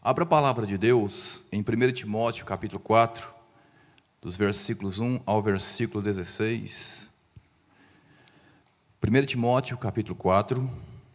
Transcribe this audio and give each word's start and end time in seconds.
Abra 0.00 0.22
a 0.22 0.26
palavra 0.26 0.64
de 0.64 0.78
Deus 0.78 1.42
em 1.50 1.60
1 1.60 1.92
Timóteo, 1.92 2.46
capítulo 2.46 2.78
4, 2.78 3.34
dos 4.22 4.36
versículos 4.36 5.00
1 5.00 5.20
ao 5.26 5.42
versículo 5.42 6.00
16. 6.00 7.10
1 9.02 9.26
Timóteo, 9.26 9.76
capítulo 9.76 10.14
4, 10.14 10.70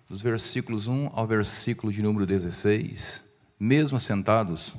dos 0.09 0.21
versículos 0.21 0.88
1 0.89 1.11
ao 1.13 1.25
versículo 1.25 1.93
de 1.93 2.01
número 2.01 2.25
16. 2.25 3.23
Mesmo 3.57 3.96
assentados, 3.97 4.75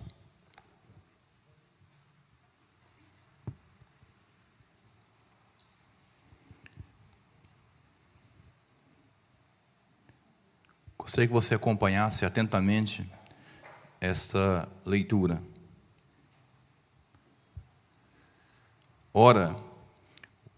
Gostaria 10.98 11.26
que 11.26 11.34
você 11.34 11.54
acompanhasse 11.54 12.24
atentamente 12.24 13.06
esta 14.04 14.68
leitura. 14.84 15.42
Ora, 19.12 19.56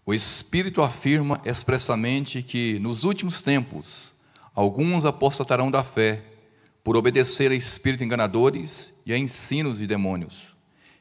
o 0.05 0.13
Espírito 0.13 0.81
afirma 0.81 1.41
expressamente 1.45 2.43
que 2.43 2.77
nos 2.79 3.05
últimos 3.05 3.41
tempos 3.41 4.13
alguns 4.53 5.05
apostatarão 5.05 5.71
da 5.71 5.81
fé 5.81 6.21
por 6.83 6.97
obedecer 6.97 7.51
a 7.51 7.55
espíritos 7.55 8.05
enganadores 8.05 8.91
e 9.05 9.13
a 9.13 9.17
ensinos 9.17 9.77
de 9.77 9.87
demônios, 9.87 10.55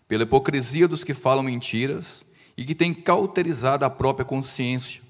pela 0.07 0.23
hipocrisia 0.23 0.87
dos 0.87 1.03
que 1.03 1.15
falam 1.15 1.43
mentiras 1.43 2.25
e 2.57 2.65
que 2.65 2.75
têm 2.77 2.95
cauterizado 2.95 3.85
a 3.85 3.91
própria 3.91 4.25
consciência, 4.25 5.03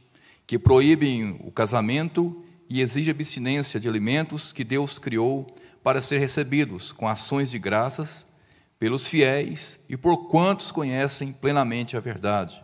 que 0.46 0.58
proíbem 0.58 1.38
o 1.44 1.50
casamento 1.50 2.42
e 2.68 2.80
exigem 2.80 3.10
abstinência 3.10 3.78
de 3.78 3.88
alimentos 3.88 4.52
que 4.52 4.64
Deus 4.64 4.98
criou 4.98 5.46
para 5.86 6.02
ser 6.02 6.18
recebidos 6.18 6.90
com 6.90 7.06
ações 7.06 7.48
de 7.48 7.60
graças 7.60 8.26
pelos 8.76 9.06
fiéis 9.06 9.84
e 9.88 9.96
por 9.96 10.28
quantos 10.28 10.72
conhecem 10.72 11.32
plenamente 11.32 11.96
a 11.96 12.00
verdade. 12.00 12.60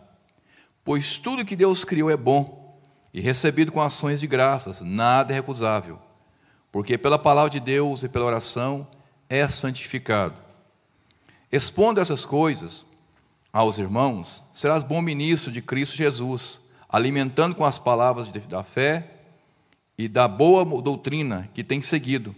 Pois 0.83 1.19
tudo 1.19 1.45
que 1.45 1.55
Deus 1.55 1.85
criou 1.85 2.11
é 2.11 2.17
bom 2.17 2.77
e 3.13 3.21
recebido 3.21 3.71
com 3.71 3.79
ações 3.79 4.19
de 4.19 4.27
graças, 4.27 4.81
nada 4.81 5.31
é 5.31 5.35
recusável, 5.35 6.01
porque 6.69 6.97
pela 6.97 7.17
palavra 7.17 7.49
de 7.49 7.61
Deus 7.61 8.03
e 8.03 8.09
pela 8.09 8.25
oração 8.25 8.85
é 9.29 9.47
santificado. 9.47 10.35
Expondo 11.49 12.01
essas 12.01 12.25
coisas 12.25 12.85
aos 13.53 13.77
irmãos, 13.77 14.43
serás 14.51 14.83
bom 14.83 15.01
ministro 15.01 15.49
de 15.49 15.61
Cristo 15.61 15.95
Jesus, 15.95 16.59
alimentando 16.89 17.55
com 17.55 17.63
as 17.63 17.79
palavras 17.79 18.27
da 18.27 18.65
fé 18.65 19.11
e 19.97 20.09
da 20.09 20.27
boa 20.27 20.65
doutrina 20.81 21.49
que 21.53 21.63
tem 21.63 21.81
seguido 21.81 22.35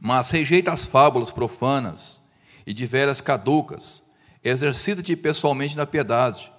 mas 0.00 0.30
rejeita 0.30 0.72
as 0.72 0.86
fábulas 0.86 1.30
profanas 1.30 2.20
e 2.66 2.72
de 2.72 2.86
veras 2.86 3.20
caducas. 3.20 4.02
Exercita-te 4.44 5.16
pessoalmente 5.16 5.76
na 5.76 5.86
piedade, 5.86 6.52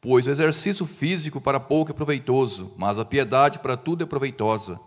pois 0.00 0.26
o 0.26 0.30
exercício 0.30 0.86
físico 0.86 1.40
para 1.40 1.60
pouco 1.60 1.92
é 1.92 1.94
proveitoso, 1.94 2.72
mas 2.76 2.98
a 2.98 3.04
piedade 3.04 3.58
para 3.58 3.76
tudo 3.76 4.02
é 4.02 4.06
proveitosa. 4.06 4.80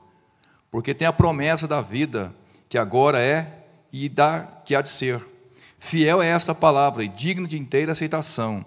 Porque 0.69 0.93
tem 0.93 1.07
a 1.07 1.13
promessa 1.13 1.67
da 1.67 1.81
vida, 1.81 2.35
que 2.67 2.77
agora 2.77 3.19
é 3.19 3.65
e 3.91 4.09
da 4.09 4.41
que 4.65 4.75
há 4.75 4.81
de 4.81 4.89
ser. 4.89 5.21
Fiel 5.79 6.21
é 6.21 6.27
esta 6.27 6.53
palavra 6.53 7.03
e 7.03 7.07
digno 7.07 7.47
de 7.47 7.57
inteira 7.57 7.93
aceitação. 7.93 8.65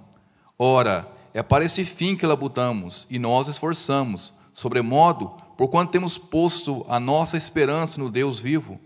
Ora, 0.58 1.06
é 1.34 1.42
para 1.42 1.64
esse 1.64 1.84
fim 1.84 2.16
que 2.16 2.26
labutamos 2.26 3.06
e 3.10 3.18
nós 3.18 3.46
esforçamos, 3.46 4.32
sobremodo, 4.52 5.28
porquanto 5.56 5.92
temos 5.92 6.16
posto 6.16 6.84
a 6.88 6.98
nossa 6.98 7.36
esperança 7.36 8.00
no 8.00 8.10
Deus 8.10 8.40
vivo 8.40 8.80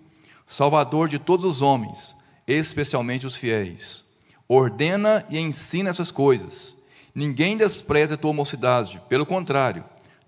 Salvador 0.47 1.09
de 1.09 1.19
todos 1.19 1.45
os 1.45 1.63
homens, 1.63 2.15
especialmente 2.47 3.27
os 3.27 3.37
fiéis. 3.37 4.05
Ordena 4.49 5.25
e 5.31 5.39
ensina 5.39 5.91
essas 5.91 6.11
coisas. 6.11 6.77
Ninguém 7.15 7.57
despreze 7.57 8.15
a 8.15 8.17
tua 8.17 8.33
mocidade, 8.33 9.01
pelo 9.09 9.25
contrário, 9.25 9.85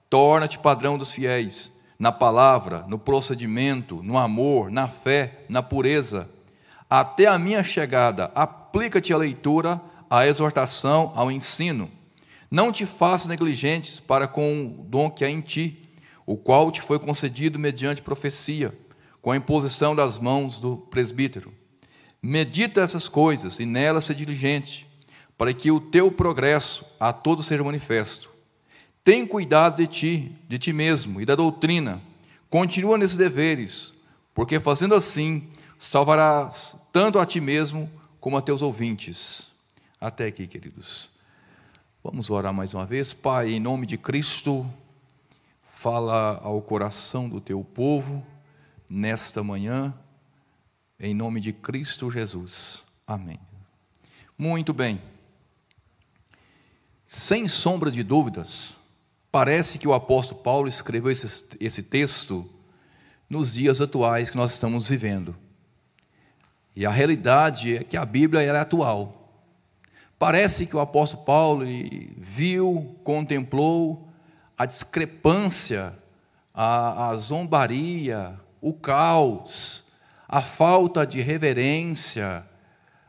torna-te 0.08 0.58
padrão 0.58 0.96
dos 0.96 1.12
fiéis, 1.12 1.70
na 1.98 2.12
palavra, 2.12 2.84
no 2.88 2.98
procedimento, 2.98 4.02
no 4.02 4.18
amor, 4.18 4.70
na 4.70 4.88
fé, 4.88 5.44
na 5.48 5.62
pureza. 5.62 6.28
Até 6.88 7.26
a 7.26 7.38
minha 7.38 7.64
chegada, 7.64 8.30
aplica-te 8.34 9.12
à 9.12 9.16
leitura, 9.16 9.80
à 10.08 10.26
exortação, 10.26 11.12
ao 11.14 11.30
ensino. 11.30 11.90
Não 12.50 12.70
te 12.70 12.86
faças 12.86 13.26
negligentes 13.26 13.98
para 13.98 14.28
com 14.28 14.66
o 14.66 14.84
dom 14.84 15.10
que 15.10 15.24
há 15.24 15.30
em 15.30 15.40
ti, 15.40 15.88
o 16.26 16.36
qual 16.36 16.70
te 16.70 16.80
foi 16.80 16.98
concedido 16.98 17.58
mediante 17.58 18.00
profecia 18.00 18.72
com 19.24 19.30
a 19.30 19.38
imposição 19.38 19.96
das 19.96 20.18
mãos 20.18 20.60
do 20.60 20.76
presbítero. 20.76 21.50
Medita 22.22 22.82
essas 22.82 23.08
coisas 23.08 23.58
e 23.58 23.64
nelas 23.64 24.04
se 24.04 24.14
diligente, 24.14 24.86
para 25.38 25.54
que 25.54 25.70
o 25.70 25.80
teu 25.80 26.12
progresso 26.12 26.84
a 27.00 27.10
todos 27.10 27.46
seja 27.46 27.64
manifesto. 27.64 28.28
Tem 29.02 29.26
cuidado 29.26 29.78
de 29.78 29.86
ti, 29.86 30.36
de 30.46 30.58
ti 30.58 30.74
mesmo 30.74 31.22
e 31.22 31.24
da 31.24 31.34
doutrina. 31.34 32.02
Continua 32.50 32.98
nesses 32.98 33.16
deveres, 33.16 33.94
porque 34.34 34.60
fazendo 34.60 34.94
assim, 34.94 35.48
salvarás 35.78 36.76
tanto 36.92 37.18
a 37.18 37.24
ti 37.24 37.40
mesmo 37.40 37.90
como 38.20 38.36
a 38.36 38.42
teus 38.42 38.60
ouvintes. 38.60 39.48
Até 39.98 40.26
aqui, 40.26 40.46
queridos. 40.46 41.08
Vamos 42.02 42.28
orar 42.28 42.52
mais 42.52 42.74
uma 42.74 42.84
vez. 42.84 43.14
Pai, 43.14 43.54
em 43.54 43.58
nome 43.58 43.86
de 43.86 43.96
Cristo, 43.96 44.70
fala 45.62 46.42
ao 46.44 46.60
coração 46.60 47.26
do 47.26 47.40
teu 47.40 47.64
povo 47.64 48.22
nesta 48.94 49.42
manhã, 49.42 49.92
em 51.00 51.12
nome 51.12 51.40
de 51.40 51.52
Cristo 51.52 52.08
Jesus. 52.12 52.84
Amém. 53.04 53.40
Muito 54.38 54.72
bem. 54.72 55.00
Sem 57.04 57.48
sombra 57.48 57.90
de 57.90 58.04
dúvidas, 58.04 58.76
parece 59.32 59.78
que 59.78 59.88
o 59.88 59.92
apóstolo 59.92 60.40
Paulo 60.42 60.68
escreveu 60.68 61.10
esse, 61.10 61.44
esse 61.58 61.82
texto 61.82 62.48
nos 63.28 63.54
dias 63.54 63.80
atuais 63.80 64.30
que 64.30 64.36
nós 64.36 64.52
estamos 64.52 64.86
vivendo. 64.86 65.36
E 66.76 66.86
a 66.86 66.90
realidade 66.90 67.78
é 67.78 67.82
que 67.82 67.96
a 67.96 68.04
Bíblia 68.04 68.42
é 68.42 68.56
atual. 68.56 69.32
Parece 70.20 70.66
que 70.66 70.76
o 70.76 70.80
apóstolo 70.80 71.24
Paulo 71.24 71.64
viu, 72.16 72.96
contemplou 73.02 74.08
a 74.56 74.64
discrepância, 74.64 75.98
a, 76.54 77.08
a 77.08 77.16
zombaria, 77.16 78.38
o 78.64 78.72
caos, 78.72 79.82
a 80.26 80.40
falta 80.40 81.06
de 81.06 81.20
reverência, 81.20 82.42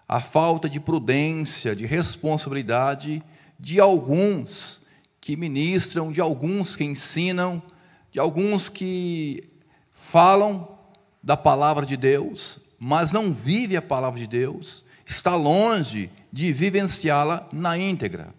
a 0.05 0.19
falta 0.19 0.67
de 0.67 0.81
prudência, 0.81 1.73
de 1.73 1.85
responsabilidade 1.85 3.23
de 3.57 3.79
alguns 3.79 4.85
que 5.21 5.37
ministram, 5.37 6.11
de 6.11 6.19
alguns 6.19 6.75
que 6.75 6.83
ensinam, 6.83 7.63
de 8.11 8.19
alguns 8.19 8.67
que 8.67 9.49
falam 9.93 10.77
da 11.23 11.37
palavra 11.37 11.85
de 11.85 11.95
Deus, 11.95 12.73
mas 12.77 13.13
não 13.13 13.31
vive 13.31 13.77
a 13.77 13.81
palavra 13.81 14.19
de 14.19 14.27
Deus, 14.27 14.83
está 15.05 15.35
longe 15.35 16.11
de 16.33 16.51
vivenciá-la 16.51 17.47
na 17.53 17.77
íntegra. 17.77 18.35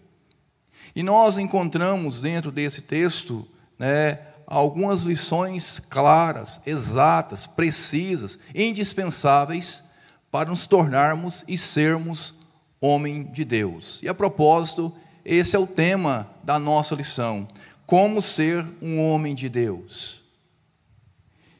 E 0.95 1.01
nós 1.01 1.39
encontramos 1.39 2.21
dentro 2.21 2.51
desse 2.51 2.83
texto 2.83 3.47
né, 3.79 4.19
algumas 4.47 5.01
lições 5.01 5.77
claras, 5.89 6.61
exatas, 6.65 7.45
precisas, 7.45 8.39
indispensáveis 8.55 9.83
para 10.31 10.49
nos 10.49 10.65
tornarmos 10.65 11.43
e 11.49 11.57
sermos 11.57 12.35
homem 12.79 13.25
de 13.25 13.43
Deus. 13.43 13.99
E 14.01 14.07
a 14.07 14.13
propósito, 14.13 14.93
esse 15.25 15.55
é 15.55 15.59
o 15.59 15.67
tema 15.67 16.29
da 16.43 16.57
nossa 16.57 16.95
lição: 16.95 17.45
como 17.85 18.21
ser 18.21 18.65
um 18.81 18.99
homem 19.01 19.35
de 19.35 19.49
Deus. 19.49 20.23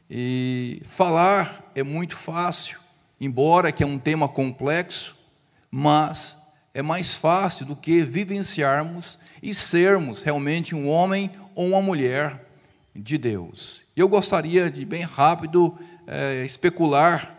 E 0.10 0.82
falar 0.86 1.70
é 1.76 1.84
muito 1.84 2.16
fácil, 2.16 2.80
embora 3.20 3.74
que 3.74 3.84
é 3.84 3.86
um 3.86 4.00
tema 4.00 4.30
complexo, 4.30 5.18
mas 5.70 6.38
é 6.74 6.82
mais 6.82 7.16
fácil 7.16 7.66
do 7.66 7.76
que 7.76 8.04
vivenciarmos 8.04 9.20
e 9.44 9.54
sermos 9.54 10.22
realmente 10.22 10.74
um 10.74 10.88
homem 10.88 11.30
ou 11.54 11.68
uma 11.68 11.82
mulher 11.82 12.47
de 12.98 13.18
Deus. 13.18 13.82
Eu 13.96 14.08
gostaria 14.08 14.70
de, 14.70 14.84
bem 14.86 15.04
rápido, 15.04 15.78
é, 16.06 16.44
especular 16.44 17.36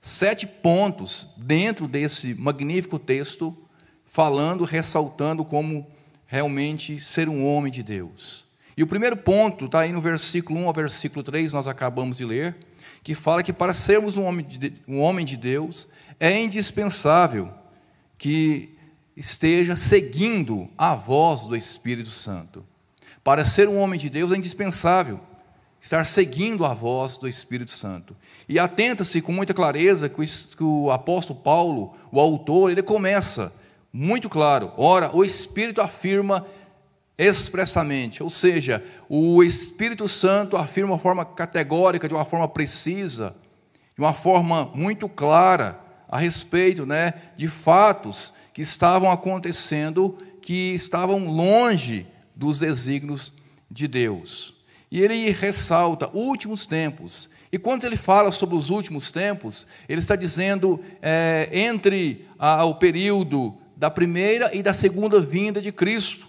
sete 0.00 0.46
pontos 0.46 1.28
dentro 1.36 1.86
desse 1.86 2.34
magnífico 2.34 2.98
texto, 2.98 3.56
falando, 4.06 4.64
ressaltando 4.64 5.44
como 5.44 5.86
realmente 6.26 7.00
ser 7.00 7.28
um 7.28 7.46
homem 7.46 7.70
de 7.70 7.82
Deus. 7.82 8.46
E 8.76 8.82
o 8.82 8.86
primeiro 8.86 9.16
ponto 9.16 9.66
está 9.66 9.80
aí 9.80 9.92
no 9.92 10.00
versículo 10.00 10.60
1 10.60 10.68
ao 10.68 10.72
versículo 10.72 11.22
3, 11.22 11.52
nós 11.52 11.66
acabamos 11.66 12.18
de 12.18 12.24
ler, 12.24 12.56
que 13.02 13.14
fala 13.14 13.42
que 13.42 13.52
para 13.52 13.74
sermos 13.74 14.16
um 14.16 14.24
homem 14.24 14.46
de, 14.46 14.72
um 14.86 15.00
homem 15.00 15.24
de 15.24 15.36
Deus, 15.36 15.88
é 16.20 16.40
indispensável 16.40 17.52
que 18.16 18.76
esteja 19.16 19.74
seguindo 19.74 20.68
a 20.76 20.94
voz 20.94 21.46
do 21.46 21.56
Espírito 21.56 22.10
Santo. 22.10 22.64
Para 23.22 23.44
ser 23.44 23.68
um 23.68 23.78
homem 23.78 23.98
de 23.98 24.08
Deus 24.08 24.32
é 24.32 24.36
indispensável 24.36 25.20
estar 25.80 26.04
seguindo 26.06 26.64
a 26.64 26.74
voz 26.74 27.18
do 27.18 27.28
Espírito 27.28 27.70
Santo. 27.70 28.16
E 28.48 28.58
atenta-se 28.58 29.20
com 29.20 29.32
muita 29.32 29.54
clareza 29.54 30.08
que 30.08 30.64
o 30.64 30.90
apóstolo 30.90 31.40
Paulo, 31.40 31.94
o 32.10 32.20
autor, 32.20 32.70
ele 32.70 32.82
começa 32.82 33.52
muito 33.92 34.28
claro. 34.28 34.72
Ora, 34.76 35.14
o 35.14 35.24
Espírito 35.24 35.80
afirma 35.80 36.46
expressamente, 37.16 38.22
ou 38.22 38.30
seja, 38.30 38.82
o 39.08 39.42
Espírito 39.42 40.08
Santo 40.08 40.56
afirma 40.56 40.88
de 40.88 40.92
uma 40.92 40.98
forma 40.98 41.24
categórica, 41.24 42.06
de 42.06 42.14
uma 42.14 42.24
forma 42.24 42.46
precisa, 42.46 43.34
de 43.96 44.00
uma 44.00 44.12
forma 44.12 44.70
muito 44.72 45.08
clara 45.08 45.80
a 46.08 46.18
respeito 46.18 46.86
né, 46.86 47.14
de 47.36 47.48
fatos 47.48 48.32
que 48.54 48.62
estavam 48.62 49.10
acontecendo, 49.10 50.16
que 50.40 50.72
estavam 50.74 51.26
longe 51.26 52.06
dos 52.38 52.60
desígnios 52.60 53.32
de 53.68 53.88
Deus. 53.88 54.54
E 54.90 55.02
ele 55.02 55.30
ressalta 55.32 56.08
últimos 56.14 56.64
tempos. 56.64 57.28
E 57.50 57.58
quando 57.58 57.84
ele 57.84 57.96
fala 57.96 58.30
sobre 58.30 58.54
os 58.54 58.70
últimos 58.70 59.10
tempos, 59.10 59.66
ele 59.88 60.00
está 60.00 60.14
dizendo 60.14 60.80
é, 61.02 61.50
entre 61.52 62.26
a, 62.38 62.64
o 62.64 62.76
período 62.76 63.54
da 63.76 63.90
primeira 63.90 64.54
e 64.54 64.62
da 64.62 64.72
segunda 64.72 65.20
vinda 65.20 65.60
de 65.60 65.72
Cristo. 65.72 66.28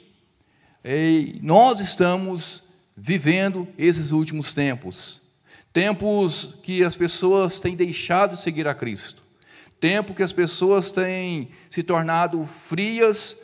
E 0.84 1.40
nós 1.44 1.80
estamos 1.80 2.70
vivendo 2.98 3.68
esses 3.78 4.12
últimos 4.12 4.54
tempos. 4.54 5.22
Tempos 5.72 6.56
que 6.64 6.84
as 6.84 6.96
pessoas 6.96 7.60
têm 7.60 7.76
deixado 7.76 8.32
de 8.32 8.42
seguir 8.42 8.68
a 8.68 8.74
Cristo. 8.74 9.22
Tempo 9.80 10.14
que 10.14 10.24
as 10.24 10.34
pessoas 10.34 10.92
têm 10.92 11.50
se 11.70 11.84
tornado 11.84 12.44
frias, 12.46 13.39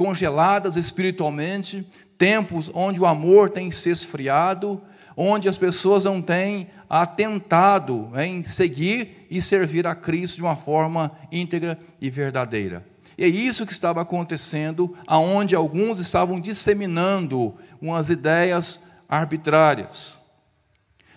congeladas 0.00 0.76
espiritualmente. 0.76 1.86
Tempos 2.16 2.70
onde 2.72 2.98
o 2.98 3.04
amor 3.04 3.50
tem 3.50 3.70
se 3.70 3.90
esfriado, 3.90 4.80
onde 5.14 5.46
as 5.46 5.58
pessoas 5.58 6.04
não 6.04 6.22
têm 6.22 6.70
atentado 6.88 8.10
em 8.16 8.42
seguir 8.42 9.26
e 9.30 9.42
servir 9.42 9.86
a 9.86 9.94
Cristo 9.94 10.36
de 10.36 10.42
uma 10.42 10.56
forma 10.56 11.12
íntegra 11.30 11.78
e 12.00 12.08
verdadeira. 12.08 12.82
E 13.18 13.24
é 13.24 13.28
isso 13.28 13.66
que 13.66 13.74
estava 13.74 14.00
acontecendo, 14.00 14.96
aonde 15.06 15.54
alguns 15.54 16.00
estavam 16.00 16.40
disseminando 16.40 17.54
umas 17.78 18.08
ideias 18.08 18.80
arbitrárias. 19.06 20.14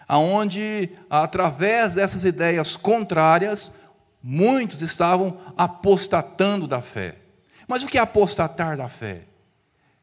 Aonde, 0.05 0.89
através 1.09 1.95
dessas 1.95 2.25
ideias 2.25 2.75
contrárias, 2.75 3.75
muitos 4.21 4.81
estavam 4.81 5.37
apostatando 5.55 6.67
da 6.67 6.81
fé. 6.81 7.22
Mas 7.67 7.83
o 7.83 7.87
que 7.87 7.97
é 7.97 8.01
apostatar 8.01 8.77
da 8.77 8.89
fé? 8.89 9.23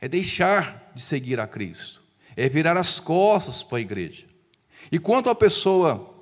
É 0.01 0.09
deixar 0.09 0.91
de 0.95 1.03
seguir 1.03 1.39
a 1.39 1.47
Cristo, 1.47 2.03
é 2.37 2.49
virar 2.49 2.77
as 2.77 2.99
costas 2.99 3.63
para 3.63 3.79
a 3.79 3.83
igreja. 3.83 4.25
E 4.91 4.99
quando 4.99 5.29
a 5.29 5.35
pessoa 5.35 6.15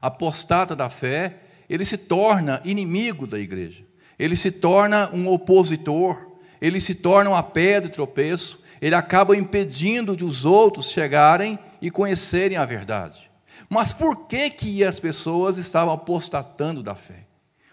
apostata 0.00 0.74
da 0.74 0.88
fé, 0.88 1.40
ele 1.68 1.84
se 1.84 1.98
torna 1.98 2.60
inimigo 2.64 3.26
da 3.26 3.38
igreja 3.38 3.86
ele 4.18 4.36
se 4.36 4.50
torna 4.50 5.10
um 5.12 5.28
opositor, 5.28 6.32
ele 6.60 6.80
se 6.80 6.94
torna 6.94 7.30
uma 7.30 7.42
pedra 7.42 7.88
de 7.88 7.94
tropeço, 7.94 8.64
ele 8.80 8.94
acaba 8.94 9.36
impedindo 9.36 10.16
de 10.16 10.24
os 10.24 10.44
outros 10.44 10.90
chegarem 10.90 11.58
e 11.80 11.90
conhecerem 11.90 12.56
a 12.56 12.64
verdade. 12.64 13.30
Mas 13.68 13.92
por 13.92 14.26
que 14.26 14.48
que 14.50 14.84
as 14.84 15.00
pessoas 15.00 15.58
estavam 15.58 15.92
apostatando 15.92 16.82
da 16.82 16.94
fé? 16.94 17.26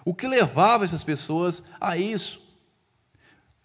O 0.06 0.13
que 0.13 0.27
levava 0.27 0.83
essas 0.83 1.03
pessoas 1.03 1.63
a 1.79 1.95
isso? 1.95 2.41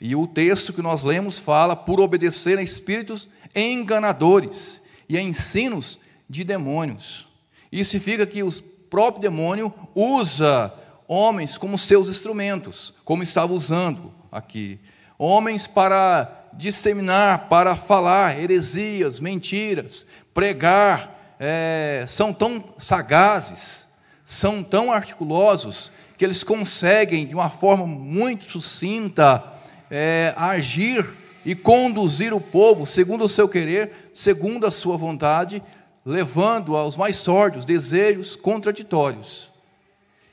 E 0.01 0.15
o 0.15 0.27
texto 0.27 0.73
que 0.73 0.83
nós 0.83 1.03
lemos 1.03 1.39
fala 1.39 1.75
por 1.75 2.01
obedecer 2.01 2.59
a 2.59 2.63
espíritos 2.63 3.29
enganadores 3.55 4.81
e 5.09 5.17
a 5.17 5.23
ensinos 5.23 5.99
de 6.29 6.45
demônios. 6.45 7.27
Isso 7.73 7.91
significa 7.91 8.27
que 8.27 8.43
o 8.43 8.53
próprio 8.91 9.23
demônio 9.23 9.73
usa 9.95 10.73
homens 11.07 11.57
como 11.59 11.79
seus 11.79 12.09
instrumentos, 12.09 12.95
como 13.05 13.23
estava 13.23 13.53
usando 13.53 14.13
aqui. 14.31 14.79
Homens 15.19 15.67
para 15.67 16.49
disseminar, 16.53 17.49
para 17.49 17.75
falar 17.75 18.39
heresias, 18.39 19.21
mentiras, 19.21 20.07
pregar, 20.33 21.37
é, 21.41 22.05
são 22.07 22.33
tão 22.33 22.65
sagazes, 22.79 23.87
são 24.25 24.63
tão 24.63 24.93
articulosos, 24.93 25.93
que 26.17 26.25
eles 26.25 26.43
conseguem, 26.43 27.27
de 27.27 27.35
uma 27.35 27.49
forma 27.49 27.87
muito 27.87 28.51
sucinta, 28.51 29.58
é, 29.91 30.35
agir 30.37 31.07
e 31.45 31.55
conduzir 31.55 32.35
o 32.35 32.41
povo 32.41 32.87
segundo 32.87 33.25
o 33.25 33.29
seu 33.29 33.49
querer, 33.49 34.11
segundo 34.13 34.67
a 34.67 34.71
sua 34.71 34.97
vontade, 34.97 35.63
levando 36.05 36.77
aos 36.77 36.97
mais 36.97 37.17
sórdios 37.17 37.65
desejos 37.65 38.37
contraditórios. 38.37 39.51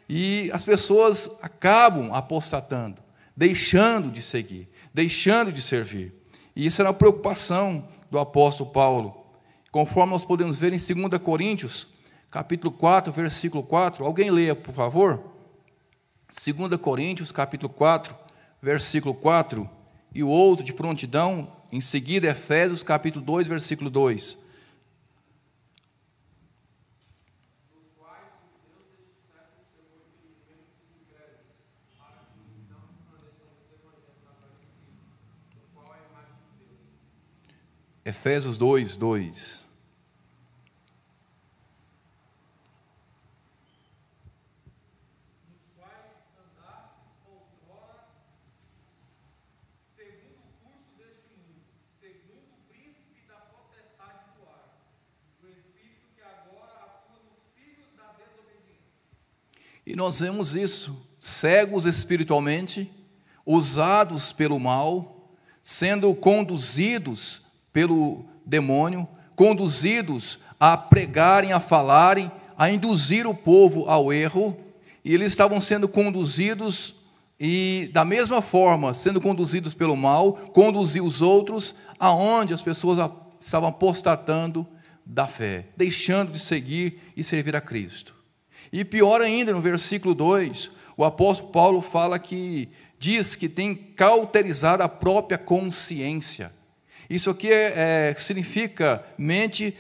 E 0.08 0.50
as 0.54 0.64
pessoas 0.64 1.40
acabam 1.42 2.14
apostatando, 2.14 2.98
deixando 3.36 4.12
de 4.12 4.22
seguir, 4.22 4.70
deixando 4.94 5.52
de 5.52 5.62
servir. 5.62 6.14
E 6.56 6.66
isso 6.66 6.82
era 6.82 6.90
uma 6.90 6.98
preocupação 6.98 7.88
do 8.10 8.20
apóstolo 8.20 8.70
Paulo. 8.70 9.26
Conforme 9.72 10.14
nós 10.14 10.24
podemos 10.24 10.58
ver 10.58 10.72
em 10.72 10.78
2 10.78 11.22
Coríntios, 11.22 11.88
capítulo 12.32 12.72
4, 12.72 13.12
versículo 13.12 13.64
4. 13.64 14.06
Alguém 14.06 14.32
leia, 14.32 14.56
por 14.56 14.74
favor? 14.74 15.22
2 16.30 16.80
Coríntios, 16.80 17.32
capítulo 17.32 17.74
4, 17.74 18.16
versículo 18.66 19.14
4. 19.14 19.70
E 20.12 20.24
o 20.24 20.28
outro 20.28 20.66
de 20.66 20.74
prontidão, 20.74 21.56
em 21.72 21.80
seguida, 21.80 22.28
Efésios, 22.28 22.82
capítulo 22.82 23.24
2, 23.24 23.48
versículo 23.48 23.92
2. 23.92 24.44
Efésios 38.04 38.58
2, 38.58 38.98
2. 38.98 39.65
E 59.86 59.96
nós 59.96 60.20
vemos 60.20 60.56
isso, 60.56 61.08
cegos 61.20 61.86
espiritualmente, 61.86 62.92
usados 63.46 64.32
pelo 64.32 64.60
mal, 64.60 65.32
sendo 65.62 66.14
conduzidos 66.16 67.42
pelo 67.72 68.26
demônio, 68.46 69.08
conduzidos 69.36 70.40
a 70.60 70.76
pregarem, 70.76 71.52
a 71.52 71.60
falarem, 71.60 72.32
a 72.58 72.72
induzir 72.72 73.28
o 73.28 73.36
povo 73.36 73.88
ao 73.88 74.12
erro, 74.12 74.58
e 75.04 75.14
eles 75.14 75.28
estavam 75.28 75.62
sendo 75.62 75.88
conduzidos 75.88 76.96
e 77.40 77.90
da 77.94 78.06
mesma 78.06 78.42
forma, 78.42 78.94
sendo 78.94 79.20
conduzidos 79.20 79.74
pelo 79.74 79.96
mal, 79.96 80.34
conduzir 80.54 81.04
os 81.04 81.22
outros 81.22 81.76
aonde 82.00 82.54
as 82.54 82.62
pessoas 82.62 82.98
estavam 83.40 83.70
apostatando 83.70 84.66
da 85.06 85.28
fé, 85.28 85.68
deixando 85.76 86.32
de 86.32 86.40
seguir 86.40 87.00
e 87.16 87.24
servir 87.24 87.56
a 87.56 87.62
Cristo. 87.62 88.16
E 88.72 88.84
pior 88.84 89.22
ainda, 89.22 89.54
no 89.54 89.62
versículo 89.62 90.14
2, 90.14 90.72
o 90.98 91.04
apóstolo 91.04 91.52
Paulo 91.52 91.82
fala 91.82 92.18
que 92.18 92.70
diz 93.00 93.36
que 93.36 93.50
tem 93.50 93.76
cauterizado 93.76 94.84
a 94.84 94.90
própria 94.90 95.38
consciência. 95.38 96.52
Isso 97.10 97.30
aqui 97.30 97.52
é, 97.52 98.10
é, 98.10 98.16
significa 98.18 99.06
mente 99.18 99.78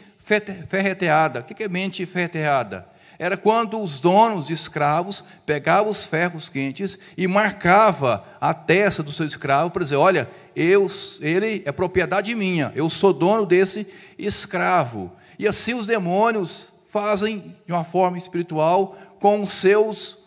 ferreteada. 0.67 1.39
O 1.39 1.43
que 1.43 1.63
é 1.63 1.67
mente 1.67 2.05
ferreteada? 2.05 2.87
Era 3.17 3.37
quando 3.37 3.81
os 3.81 3.99
donos 3.99 4.47
de 4.47 4.53
escravos 4.53 5.23
pegavam 5.45 5.89
os 5.89 6.05
ferros 6.05 6.49
quentes 6.49 6.99
e 7.17 7.27
marcava 7.27 8.25
a 8.41 8.53
testa 8.53 9.01
do 9.01 9.11
seu 9.11 9.25
escravo 9.25 9.71
para 9.71 9.83
dizer, 9.83 9.95
olha, 9.95 10.29
eu, 10.55 10.89
ele 11.21 11.63
é 11.65 11.71
propriedade 11.71 12.35
minha, 12.35 12.71
eu 12.75 12.89
sou 12.89 13.13
dono 13.13 13.45
desse 13.45 13.87
escravo. 14.19 15.11
E 15.39 15.47
assim 15.47 15.73
os 15.73 15.87
demônios 15.87 16.73
fazem 16.95 17.53
de 17.65 17.73
uma 17.73 17.83
forma 17.83 18.17
espiritual 18.17 18.95
com 19.19 19.45
seus 19.45 20.19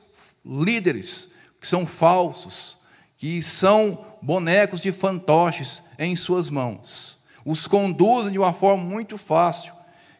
líderes, 0.45 1.33
que 1.59 1.67
são 1.67 1.87
falsos, 1.87 2.77
que 3.17 3.43
são 3.43 4.05
bonecos 4.21 4.79
de 4.79 4.93
fantoches 4.93 5.83
em 5.99 6.15
suas 6.15 6.51
mãos. 6.51 7.21
Os 7.43 7.67
conduzem 7.67 8.33
de 8.33 8.39
uma 8.39 8.53
forma 8.53 8.85
muito 8.85 9.17
fácil, 9.17 9.73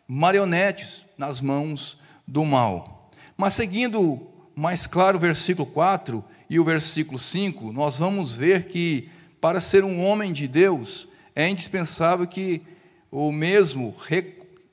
marionetes 0.07 1.05
nas 1.19 1.39
mãos 1.39 1.99
do 2.27 2.47
mal. 2.47 3.11
Mas 3.37 3.53
seguindo 3.53 4.27
mais 4.57 4.87
claro 4.87 5.19
o 5.19 5.21
versículo 5.21 5.67
4 5.67 6.25
e 6.49 6.59
o 6.59 6.65
versículo 6.65 7.19
5, 7.19 7.75
nós 7.75 7.99
vamos 7.99 8.35
ver 8.35 8.69
que 8.69 9.11
para 9.39 9.61
ser 9.61 9.85
um 9.85 10.03
homem 10.03 10.33
de 10.33 10.49
Deus 10.49 11.09
é 11.37 11.47
indispensável 11.47 12.27
que 12.27 12.63
o 13.11 13.31
mesmo 13.31 13.95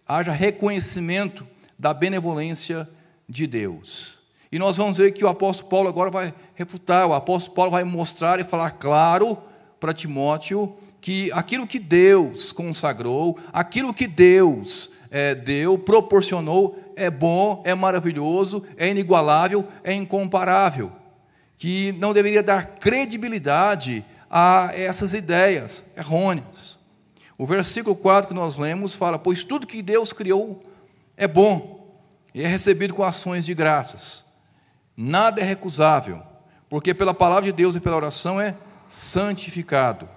haja 0.07 0.31
reconhecimento 0.31 1.45
da 1.77 1.93
benevolência 1.93 2.87
de 3.27 3.47
Deus. 3.47 4.15
E 4.51 4.59
nós 4.59 4.77
vamos 4.77 4.97
ver 4.97 5.11
que 5.11 5.25
o 5.25 5.27
apóstolo 5.27 5.69
Paulo 5.69 5.89
agora 5.89 6.09
vai 6.09 6.33
refutar, 6.55 7.07
o 7.07 7.13
apóstolo 7.13 7.55
Paulo 7.55 7.71
vai 7.71 7.83
mostrar 7.83 8.39
e 8.39 8.43
falar 8.43 8.71
claro 8.71 9.37
para 9.79 9.93
Timóteo 9.93 10.75
que 11.01 11.31
aquilo 11.33 11.67
que 11.67 11.77
Deus 11.77 12.51
consagrou, 12.51 13.37
aquilo 13.53 13.93
que 13.93 14.07
Deus 14.07 14.91
é, 15.11 15.35
deu, 15.35 15.77
proporcionou, 15.77 16.79
é 16.95 17.09
bom, 17.09 17.61
é 17.65 17.75
maravilhoso, 17.75 18.63
é 18.77 18.89
inigualável, 18.89 19.67
é 19.83 19.93
incomparável. 19.93 20.91
Que 21.57 21.91
não 21.99 22.13
deveria 22.13 22.41
dar 22.41 22.65
credibilidade 22.79 24.03
a 24.29 24.71
essas 24.73 25.13
ideias 25.13 25.83
errôneas. 25.95 26.79
O 27.37 27.45
versículo 27.45 27.95
4 27.95 28.29
que 28.29 28.33
nós 28.33 28.57
lemos 28.57 28.93
fala: 28.93 29.19
Pois 29.19 29.43
tudo 29.43 29.67
que 29.67 29.81
Deus 29.81 30.11
criou 30.13 30.63
é 31.17 31.27
bom 31.27 31.99
e 32.33 32.43
é 32.43 32.47
recebido 32.47 32.93
com 32.93 33.03
ações 33.03 33.45
de 33.45 33.53
graças. 33.53 34.25
Nada 34.95 35.41
é 35.41 35.43
recusável, 35.43 36.21
porque 36.69 36.93
pela 36.93 37.13
palavra 37.13 37.45
de 37.45 37.51
Deus 37.51 37.75
e 37.75 37.79
pela 37.79 37.95
oração 37.95 38.39
é 38.39 38.55
santificado 38.89 40.09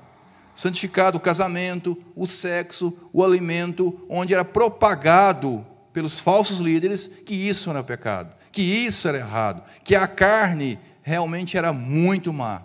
santificado 0.59 1.19
o 1.19 1.21
casamento, 1.21 1.97
o 2.17 2.27
sexo, 2.27 2.99
o 3.13 3.23
alimento, 3.23 4.05
onde 4.09 4.35
era 4.35 4.45
propagado 4.45 5.65
pelos 5.93 6.19
falsos 6.19 6.59
líderes 6.59 7.07
que 7.07 7.33
isso 7.33 7.71
era 7.71 7.81
pecado, 7.81 8.33
que 8.51 8.61
isso 8.61 9.07
era 9.07 9.19
errado, 9.19 9.63
que 9.85 9.95
a 9.95 10.09
carne 10.09 10.77
realmente 11.01 11.57
era 11.57 11.73
muito 11.73 12.33
má, 12.33 12.63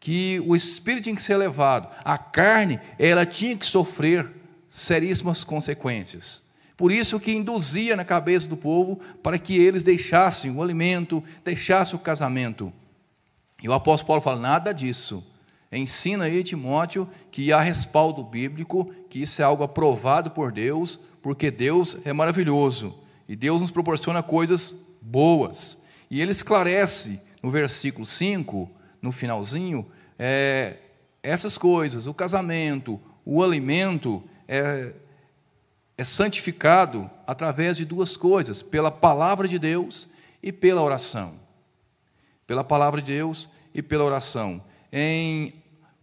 que 0.00 0.42
o 0.44 0.56
espírito 0.56 1.04
tinha 1.04 1.14
que 1.14 1.22
ser 1.22 1.34
elevado, 1.34 1.88
a 2.04 2.18
carne 2.18 2.80
ela 2.98 3.24
tinha 3.24 3.56
que 3.56 3.64
sofrer 3.64 4.28
seríssimas 4.66 5.44
consequências. 5.44 6.42
Por 6.76 6.92
isso 6.92 7.18
que 7.18 7.32
induzia 7.32 7.96
na 7.96 8.04
cabeça 8.04 8.48
do 8.48 8.56
povo 8.56 9.00
para 9.22 9.38
que 9.38 9.56
eles 9.56 9.82
deixassem 9.82 10.50
o 10.50 10.62
alimento, 10.62 11.22
deixassem 11.44 11.96
o 11.96 12.02
casamento. 12.02 12.72
E 13.62 13.68
o 13.68 13.72
apóstolo 13.72 14.08
Paulo 14.08 14.22
fala: 14.22 14.40
nada 14.40 14.72
disso 14.72 15.24
Ensina 15.70 16.24
aí, 16.26 16.44
Timóteo, 16.44 17.08
que 17.30 17.52
há 17.52 17.60
respaldo 17.60 18.22
bíblico, 18.22 18.92
que 19.10 19.22
isso 19.22 19.42
é 19.42 19.44
algo 19.44 19.64
aprovado 19.64 20.30
por 20.30 20.52
Deus, 20.52 21.00
porque 21.22 21.50
Deus 21.50 21.98
é 22.04 22.12
maravilhoso 22.12 22.94
e 23.28 23.34
Deus 23.34 23.60
nos 23.60 23.70
proporciona 23.70 24.22
coisas 24.22 24.74
boas. 25.02 25.82
E 26.08 26.20
ele 26.20 26.30
esclarece 26.30 27.20
no 27.42 27.50
versículo 27.50 28.06
5, 28.06 28.70
no 29.02 29.10
finalzinho, 29.10 29.86
é, 30.18 30.76
essas 31.22 31.58
coisas, 31.58 32.06
o 32.06 32.14
casamento, 32.14 33.00
o 33.24 33.42
alimento, 33.42 34.22
é, 34.46 34.94
é 35.98 36.04
santificado 36.04 37.10
através 37.26 37.76
de 37.76 37.84
duas 37.84 38.16
coisas: 38.16 38.62
pela 38.62 38.90
palavra 38.90 39.48
de 39.48 39.58
Deus 39.58 40.08
e 40.42 40.52
pela 40.52 40.82
oração. 40.82 41.34
Pela 42.46 42.62
palavra 42.62 43.00
de 43.00 43.12
Deus 43.12 43.48
e 43.74 43.82
pela 43.82 44.04
oração. 44.04 44.62
Em 44.92 45.52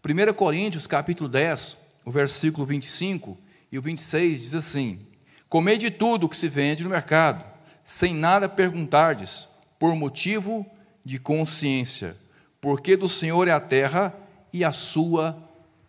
1 0.04 0.34
Coríntios, 0.34 0.88
capítulo 0.88 1.30
10, 1.30 1.78
o 2.06 2.12
versículo 2.12 2.66
25 2.66 3.38
e 3.72 3.78
o 3.78 3.82
26 3.82 4.42
diz 4.42 4.54
assim: 4.54 5.00
Comei 5.48 5.78
de 5.78 5.90
tudo 5.90 6.28
que 6.28 6.38
se 6.38 6.50
vende 6.50 6.84
no 6.84 6.90
mercado, 6.90 7.44
sem 7.86 8.14
nada 8.14 8.50
perguntardes, 8.50 9.48
por 9.80 9.96
motivo 9.96 10.66
de 11.06 11.20
consciência, 11.20 12.18
porque 12.60 12.96
do 12.96 13.08
Senhor 13.08 13.48
é 13.48 13.52
a 13.52 13.60
terra 13.60 14.14
e 14.52 14.64
a 14.64 14.72
sua 14.72 15.38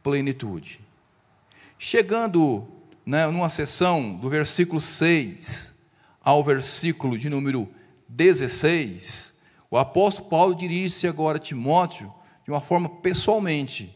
plenitude. 0.02 0.80
Chegando 1.78 2.68
né, 3.04 3.26
numa 3.26 3.48
sessão 3.48 4.14
do 4.16 4.28
versículo 4.28 4.80
6 4.80 5.74
ao 6.20 6.42
versículo 6.42 7.18
de 7.18 7.28
número 7.28 7.68
16, 8.08 9.34
o 9.70 9.76
apóstolo 9.76 10.28
Paulo 10.28 10.54
dirige-se 10.54 11.06
agora 11.06 11.36
a 11.36 11.40
Timóteo 11.40 12.12
de 12.44 12.50
uma 12.50 12.60
forma 12.60 12.88
pessoalmente. 12.88 13.94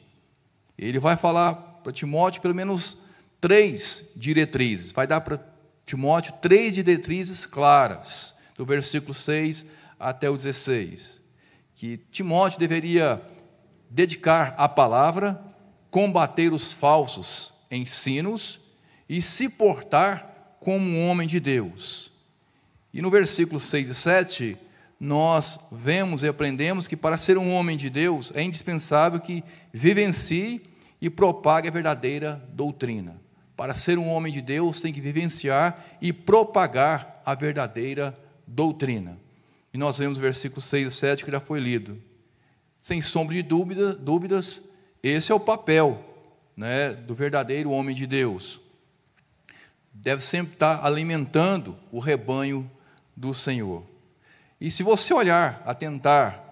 Ele 0.76 0.98
vai 0.98 1.16
falar 1.16 1.54
para 1.54 1.92
Timóteo 1.92 2.42
pelo 2.42 2.54
menos 2.54 2.98
três 3.40 4.10
diretrizes. 4.14 4.92
Vai 4.92 5.06
dar 5.06 5.22
para 5.22 5.42
Timóteo 5.86 6.34
três 6.42 6.74
diretrizes 6.74 7.46
claras, 7.46 8.34
do 8.56 8.66
versículo 8.66 9.14
6 9.14 9.64
até 9.98 10.28
o 10.28 10.36
16. 10.36 11.20
Que 11.74 11.96
Timóteo 11.96 12.58
deveria 12.58 13.22
dedicar 13.88 14.54
a 14.58 14.68
palavra, 14.68 15.40
combater 15.90 16.52
os 16.52 16.74
falsos 16.74 17.54
ensinos 17.70 18.60
e 19.08 19.22
se 19.22 19.48
portar 19.48 20.56
como 20.60 20.84
um 20.86 21.08
homem 21.08 21.26
de 21.26 21.40
Deus. 21.40 22.10
E 22.92 23.00
no 23.00 23.10
versículo 23.10 23.60
6 23.60 23.88
e 23.88 23.94
7, 23.94 24.56
nós 25.00 25.68
vemos 25.70 26.22
e 26.22 26.28
aprendemos 26.28 26.88
que 26.88 26.96
para 26.96 27.16
ser 27.16 27.38
um 27.38 27.52
homem 27.52 27.76
de 27.76 27.88
Deus 27.88 28.32
é 28.34 28.42
indispensável 28.42 29.20
que 29.20 29.44
vivencie 29.72 30.62
e 31.00 31.08
propague 31.08 31.68
a 31.68 31.70
verdadeira 31.70 32.42
doutrina. 32.52 33.16
Para 33.56 33.74
ser 33.74 33.98
um 33.98 34.08
homem 34.08 34.32
de 34.32 34.40
Deus, 34.40 34.80
tem 34.80 34.92
que 34.92 35.00
vivenciar 35.00 35.84
e 36.00 36.12
propagar 36.12 37.22
a 37.24 37.34
verdadeira 37.34 38.14
doutrina. 38.46 39.18
E 39.72 39.78
nós 39.78 39.98
vemos 39.98 40.18
o 40.18 40.22
versículo 40.22 40.60
6 40.60 40.88
e 40.88 40.90
7 40.90 41.24
que 41.24 41.30
já 41.30 41.40
foi 41.40 41.60
lido. 41.60 42.00
Sem 42.80 43.02
sombra 43.02 43.34
de 43.34 43.42
dúvida, 43.42 43.92
dúvidas, 43.92 44.62
esse 45.02 45.30
é 45.30 45.34
o 45.34 45.40
papel 45.40 46.02
né, 46.56 46.92
do 46.92 47.14
verdadeiro 47.14 47.70
homem 47.70 47.94
de 47.94 48.06
Deus. 48.06 48.60
Deve 50.00 50.24
sempre 50.24 50.52
estar 50.52 50.84
alimentando 50.84 51.76
o 51.90 51.98
rebanho 51.98 52.70
do 53.16 53.34
Senhor. 53.34 53.84
E 54.60 54.70
se 54.70 54.84
você 54.84 55.12
olhar, 55.12 55.60
atentar 55.66 56.42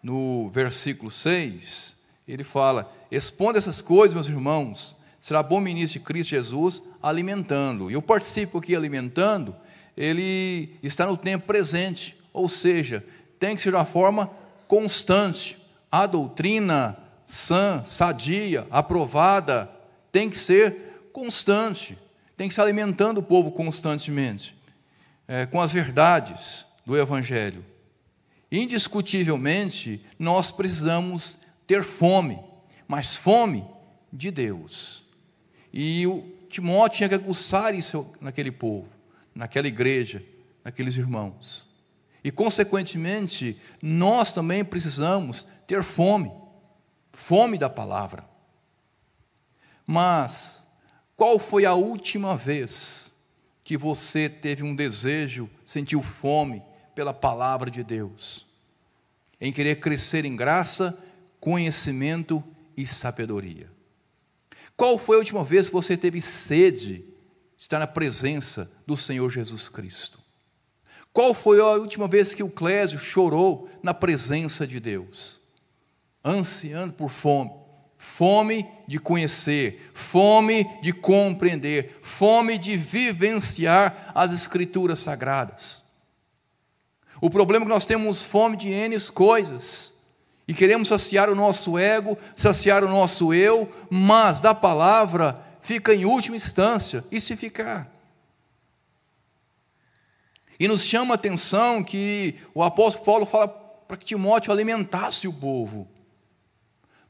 no 0.00 0.48
versículo 0.50 1.10
6, 1.10 1.96
ele 2.28 2.44
fala: 2.44 2.92
Exponda 3.10 3.58
essas 3.58 3.82
coisas, 3.82 4.14
meus 4.14 4.28
irmãos, 4.28 4.96
será 5.18 5.42
bom 5.42 5.60
ministro 5.60 5.98
de 5.98 6.06
Cristo 6.06 6.30
Jesus, 6.30 6.82
alimentando. 7.02 7.90
E 7.90 7.94
eu 7.94 8.02
participo 8.02 8.58
aqui 8.58 8.74
alimentando, 8.74 9.54
ele 9.96 10.78
está 10.80 11.04
no 11.04 11.16
tempo 11.16 11.44
presente, 11.44 12.16
ou 12.32 12.48
seja, 12.48 13.04
tem 13.38 13.56
que 13.56 13.62
ser 13.62 13.70
de 13.70 13.76
uma 13.76 13.84
forma 13.84 14.30
constante. 14.68 15.58
A 15.90 16.06
doutrina 16.06 16.96
sã, 17.24 17.82
sadia, 17.84 18.64
aprovada, 18.70 19.68
tem 20.12 20.30
que 20.30 20.38
ser 20.38 21.10
constante, 21.12 21.98
tem 22.42 22.48
que 22.48 22.56
se 22.56 22.60
alimentando 22.60 23.18
o 23.18 23.22
povo 23.22 23.52
constantemente, 23.52 24.56
é, 25.28 25.46
com 25.46 25.60
as 25.60 25.72
verdades 25.72 26.66
do 26.84 26.98
Evangelho. 26.98 27.64
Indiscutivelmente, 28.50 30.04
nós 30.18 30.50
precisamos 30.50 31.38
ter 31.68 31.84
fome, 31.84 32.40
mas 32.88 33.16
fome 33.16 33.64
de 34.12 34.32
Deus. 34.32 35.04
E 35.72 36.04
o 36.04 36.24
Timóteo 36.50 36.96
tinha 36.96 37.08
que 37.10 37.14
aguçar 37.14 37.76
isso 37.76 38.12
naquele 38.20 38.50
povo, 38.50 38.88
naquela 39.32 39.68
igreja, 39.68 40.20
naqueles 40.64 40.96
irmãos. 40.96 41.68
E, 42.24 42.32
consequentemente, 42.32 43.56
nós 43.80 44.32
também 44.32 44.64
precisamos 44.64 45.46
ter 45.64 45.84
fome, 45.84 46.32
fome 47.12 47.56
da 47.56 47.70
palavra. 47.70 48.24
Mas, 49.86 50.66
qual 51.22 51.38
foi 51.38 51.64
a 51.64 51.72
última 51.72 52.34
vez 52.34 53.12
que 53.62 53.76
você 53.76 54.28
teve 54.28 54.64
um 54.64 54.74
desejo, 54.74 55.48
sentiu 55.64 56.02
fome 56.02 56.60
pela 56.96 57.14
palavra 57.14 57.70
de 57.70 57.84
Deus, 57.84 58.44
em 59.40 59.52
querer 59.52 59.78
crescer 59.78 60.24
em 60.24 60.34
graça, 60.34 61.00
conhecimento 61.38 62.42
e 62.76 62.84
sabedoria. 62.88 63.70
Qual 64.76 64.98
foi 64.98 65.14
a 65.14 65.18
última 65.20 65.44
vez 65.44 65.68
que 65.68 65.74
você 65.74 65.96
teve 65.96 66.20
sede 66.20 66.96
de 66.96 67.04
estar 67.56 67.78
na 67.78 67.86
presença 67.86 68.68
do 68.84 68.96
Senhor 68.96 69.30
Jesus 69.30 69.68
Cristo? 69.68 70.18
Qual 71.12 71.32
foi 71.32 71.60
a 71.60 71.66
última 71.76 72.08
vez 72.08 72.34
que 72.34 72.42
o 72.42 72.50
Clésio 72.50 72.98
chorou 72.98 73.70
na 73.80 73.94
presença 73.94 74.66
de 74.66 74.80
Deus? 74.80 75.38
Ansiando 76.24 76.92
por 76.92 77.10
fome, 77.10 77.52
fome 78.02 78.68
de 78.86 78.98
conhecer, 78.98 79.90
fome 79.94 80.68
de 80.82 80.92
compreender, 80.92 82.00
fome 82.02 82.58
de 82.58 82.76
vivenciar 82.76 84.10
as 84.12 84.32
Escrituras 84.32 84.98
sagradas. 84.98 85.84
O 87.20 87.30
problema 87.30 87.64
é 87.64 87.66
que 87.66 87.72
nós 87.72 87.86
temos 87.86 88.26
fome 88.26 88.56
de 88.56 88.70
N 88.70 88.98
coisas. 89.12 89.94
E 90.48 90.52
queremos 90.52 90.88
saciar 90.88 91.30
o 91.30 91.34
nosso 91.36 91.78
ego, 91.78 92.18
saciar 92.34 92.82
o 92.82 92.88
nosso 92.88 93.32
eu, 93.32 93.72
mas 93.88 94.40
da 94.40 94.52
palavra 94.52 95.40
fica 95.60 95.94
em 95.94 96.04
última 96.04 96.36
instância, 96.36 97.04
e 97.10 97.20
se 97.20 97.36
ficar. 97.36 97.88
E 100.58 100.66
nos 100.66 100.84
chama 100.84 101.14
a 101.14 101.16
atenção 101.16 101.84
que 101.84 102.34
o 102.52 102.64
apóstolo 102.64 103.04
Paulo 103.04 103.26
fala 103.26 103.46
para 103.46 103.96
que 103.96 104.04
Timóteo 104.04 104.52
alimentasse 104.52 105.28
o 105.28 105.32
povo. 105.32 105.88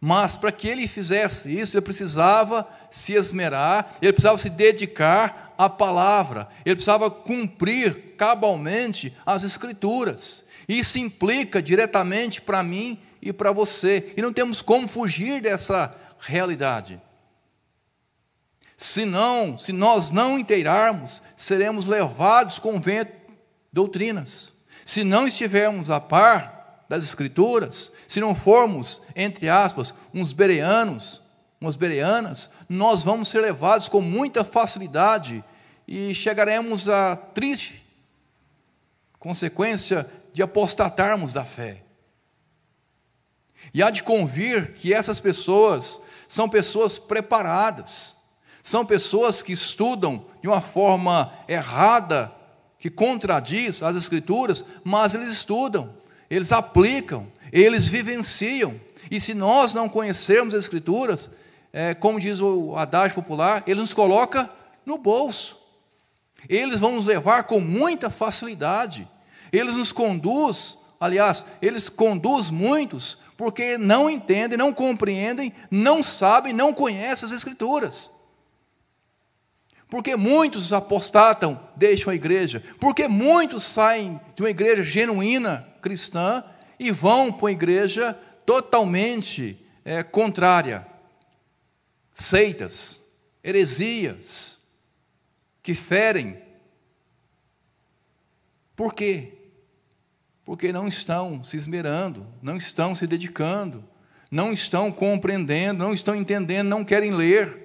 Mas 0.05 0.37
para 0.37 0.51
que 0.51 0.67
ele 0.67 0.89
fizesse 0.89 1.57
isso, 1.57 1.77
ele 1.77 1.85
precisava 1.85 2.69
se 2.91 3.13
esmerar, 3.13 3.95
ele 4.03 4.13
precisava 4.13 4.37
se 4.37 4.51
dedicar 4.51 5.55
a 5.57 5.71
palavra, 5.71 6.49
ele 6.67 6.75
precisava 6.75 7.09
cumprir 7.09 8.17
cabalmente 8.19 9.17
as 9.25 9.45
Escrituras. 9.45 10.45
Isso 10.69 10.99
implica 10.99 11.63
diretamente 11.63 12.43
para 12.43 12.65
mim 12.65 12.99
e 13.23 13.33
para 13.33 13.53
você, 13.53 14.13
e 14.17 14.21
não 14.21 14.33
temos 14.33 14.61
como 14.61 14.89
fugir 14.89 15.41
dessa 15.41 15.97
realidade. 16.19 17.01
Se 18.77 19.05
não, 19.05 19.57
se 19.57 19.73
nós 19.73 20.11
não 20.11 20.37
inteirarmos, 20.37 21.23
seremos 21.37 21.87
levados 21.87 22.59
com 22.59 22.81
vento 22.81 23.13
doutrinas. 23.73 24.53
Se 24.85 25.05
não 25.05 25.29
estivermos 25.29 25.91
a 25.91 26.01
par 26.01 26.62
das 26.93 27.05
Escrituras, 27.05 27.91
se 28.07 28.21
não 28.21 28.35
formos, 28.35 29.01
entre 29.17 29.49
aspas, 29.49 29.95
uns 30.13 30.33
bereanos, 30.35 31.23
umas 31.59 31.75
bereanas, 31.75 32.51
nós 32.69 33.03
vamos 33.03 33.29
ser 33.29 33.41
levados 33.41 33.89
com 33.89 34.03
muita 34.03 34.45
facilidade 34.45 35.43
e 35.89 36.15
chegaremos 36.15 36.89
a 36.89 37.17
triste 37.17 37.83
consequência 39.19 40.07
de 40.35 40.43
apostatarmos 40.43 41.33
da 41.33 41.45
fé. 41.45 41.83
E 43.73 43.83
há 43.83 43.89
de 43.89 44.03
convir 44.03 44.75
que 44.75 44.93
essas 44.93 45.21
pessoas 45.21 46.03
são 46.29 46.49
pessoas 46.49 46.99
preparadas, 46.99 48.17
são 48.63 48.85
pessoas 48.85 49.43
que 49.43 49.53
estudam 49.53 50.27
de 50.43 50.49
uma 50.49 50.61
forma 50.61 51.33
errada, 51.49 52.31
que 52.79 52.91
contradiz 52.91 53.83
as 53.83 53.97
Escrituras, 53.97 54.65
mas 54.85 55.15
eles 55.15 55.33
estudam, 55.33 56.02
eles 56.33 56.51
aplicam, 56.51 57.31
eles 57.53 57.87
vivenciam. 57.87 58.75
E 59.11 59.21
se 59.21 59.35
nós 59.35 59.75
não 59.75 59.87
conhecermos 59.87 60.55
as 60.55 60.61
Escrituras, 60.61 61.29
é, 61.71 61.93
como 61.93 62.19
diz 62.19 62.41
o 62.41 62.75
adágio 62.75 63.15
popular, 63.15 63.63
ele 63.67 63.81
nos 63.81 63.93
coloca 63.93 64.51
no 64.87 64.97
bolso. 64.97 65.59
Eles 66.49 66.81
vão 66.81 66.93
nos 66.93 67.05
levar 67.05 67.43
com 67.43 67.61
muita 67.61 68.09
facilidade. 68.09 69.07
Eles 69.53 69.77
nos 69.77 69.93
conduz, 69.93 70.79
aliás, 70.99 71.45
eles 71.61 71.91
conduz 71.91 72.49
muitos 72.49 73.19
porque 73.37 73.77
não 73.77 74.09
entendem, 74.09 74.57
não 74.57 74.73
compreendem, 74.73 75.53
não 75.71 76.03
sabem, 76.03 76.55
não 76.55 76.73
conhecem 76.73 77.27
as 77.27 77.33
Escrituras. 77.33 78.11
Porque 79.87 80.17
muitos 80.17 80.73
apostatam, 80.73 81.61
deixam 81.77 82.11
a 82.11 82.17
igreja. 82.17 82.65
Porque 82.81 83.07
muitos 83.07 83.65
saem 83.65 84.19
de 84.35 84.43
uma 84.43 84.49
igreja 84.49 84.83
genuína 84.83 85.71
cristã 85.83 86.43
e 86.79 86.91
vão 86.91 87.31
para 87.33 87.45
uma 87.45 87.53
igreja 87.53 88.15
totalmente 88.47 89.59
é, 89.85 90.03
contrária. 90.03 90.87
Seitas, 92.15 93.03
heresias, 93.43 94.61
que 95.63 95.75
ferem. 95.75 96.41
Por 98.75 98.95
quê? 98.95 99.33
Porque 100.45 100.73
não 100.73 100.89
estão 100.89 101.45
se 101.45 101.57
esmerando, 101.57 102.27
não 102.41 102.57
estão 102.57 102.95
se 102.95 103.07
dedicando, 103.07 103.85
não 104.31 104.53
estão 104.53 104.91
compreendendo, 104.91 105.85
não 105.85 105.95
estão 105.95 106.17
entendendo, 106.17 106.69
não 106.69 106.85
querem 106.85 107.13
ler, 107.13 107.63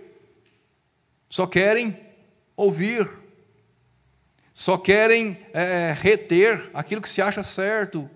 só 1.30 1.48
querem 1.48 1.98
ouvir, 2.56 3.10
só 4.58 4.76
querem 4.76 5.38
é, 5.54 5.96
reter 5.96 6.72
aquilo 6.74 7.00
que 7.00 7.08
se 7.08 7.22
acha 7.22 7.44
certo. 7.44 8.10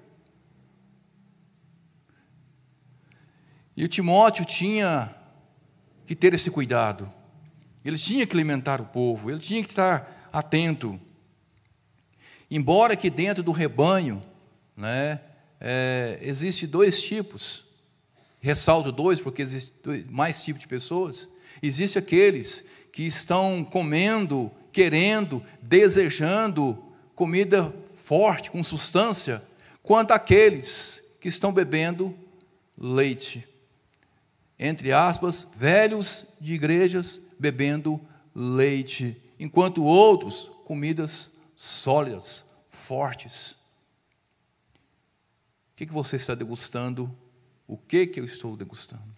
E 3.77 3.85
o 3.85 3.87
Timóteo 3.87 4.43
tinha 4.43 5.15
que 6.03 6.15
ter 6.15 6.33
esse 6.33 6.49
cuidado, 6.49 7.13
ele 7.85 7.95
tinha 7.95 8.25
que 8.25 8.35
alimentar 8.35 8.81
o 8.81 8.85
povo, 8.85 9.29
ele 9.29 9.37
tinha 9.37 9.61
que 9.61 9.69
estar 9.69 10.29
atento. 10.33 10.99
Embora 12.49 12.95
que 12.95 13.11
dentro 13.11 13.43
do 13.43 13.51
rebanho, 13.51 14.23
né, 14.75 15.21
é, 15.59 16.17
existe 16.23 16.65
dois 16.65 17.03
tipos, 17.03 17.65
ressalto 18.39 18.91
dois 18.91 19.21
porque 19.21 19.43
existem 19.43 20.05
mais 20.09 20.41
tipos 20.41 20.61
de 20.61 20.67
pessoas. 20.67 21.29
Existe 21.61 21.99
aqueles 21.99 22.65
que 22.91 23.03
estão 23.03 23.63
comendo, 23.63 24.51
querendo, 24.71 25.43
desejando 25.61 26.81
comida 27.15 27.73
forte, 28.03 28.51
com 28.51 28.63
substância, 28.63 29.43
quanto 29.83 30.11
aqueles 30.11 31.15
que 31.19 31.27
estão 31.27 31.53
bebendo 31.53 32.15
leite. 32.77 33.47
Entre 34.57 34.91
aspas, 34.91 35.47
velhos 35.55 36.35
de 36.39 36.53
igrejas 36.53 37.21
bebendo 37.39 37.99
leite, 38.35 39.15
enquanto 39.39 39.83
outros, 39.83 40.49
comidas 40.65 41.31
sólidas, 41.55 42.45
fortes. 42.69 43.51
O 45.71 45.75
que, 45.75 45.85
você 45.85 46.15
está 46.15 46.35
degustando? 46.35 47.15
O 47.67 47.77
que, 47.77 48.05
que 48.05 48.19
eu 48.19 48.25
estou 48.25 48.55
degustando? 48.55 49.15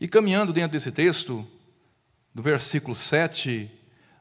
E 0.00 0.08
caminhando 0.08 0.52
dentro 0.52 0.72
desse 0.72 0.90
texto, 0.90 1.46
do 2.34 2.42
versículo 2.42 2.96
7, 2.96 3.70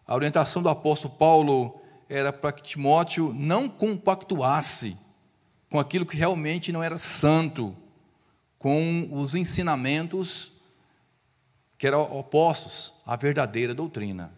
a 0.06 0.14
orientação 0.14 0.62
do 0.62 0.70
apóstolo 0.70 1.16
Paulo 1.16 1.82
era 2.08 2.32
para 2.32 2.52
que 2.52 2.62
Timóteo 2.62 3.34
não 3.34 3.68
compactuasse 3.68 4.96
com 5.70 5.80
aquilo 5.80 6.06
que 6.06 6.16
realmente 6.16 6.72
não 6.72 6.84
era 6.84 7.00
santo, 7.00 7.76
com 8.60 9.10
os 9.12 9.34
ensinamentos 9.34 10.52
que 11.78 11.88
eram 11.88 12.04
opostos 12.16 12.94
à 13.06 13.16
verdadeira 13.16 13.74
doutrina. 13.74 14.32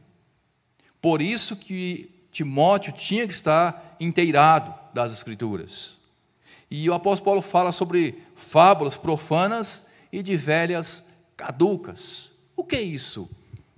Por 1.01 1.21
isso 1.21 1.57
que 1.57 2.27
Timóteo 2.31 2.93
tinha 2.93 3.27
que 3.27 3.33
estar 3.33 3.97
inteirado 3.99 4.73
das 4.93 5.11
Escrituras. 5.11 5.97
E 6.71 6.89
o 6.89 6.93
apóstolo 6.93 7.25
Paulo 7.25 7.41
fala 7.41 7.71
sobre 7.71 8.23
fábulas 8.35 8.95
profanas 8.95 9.85
e 10.11 10.23
de 10.23 10.37
velhas 10.37 11.07
caducas. 11.35 12.31
O 12.55 12.63
que 12.63 12.77
é 12.77 12.81
isso? 12.81 13.29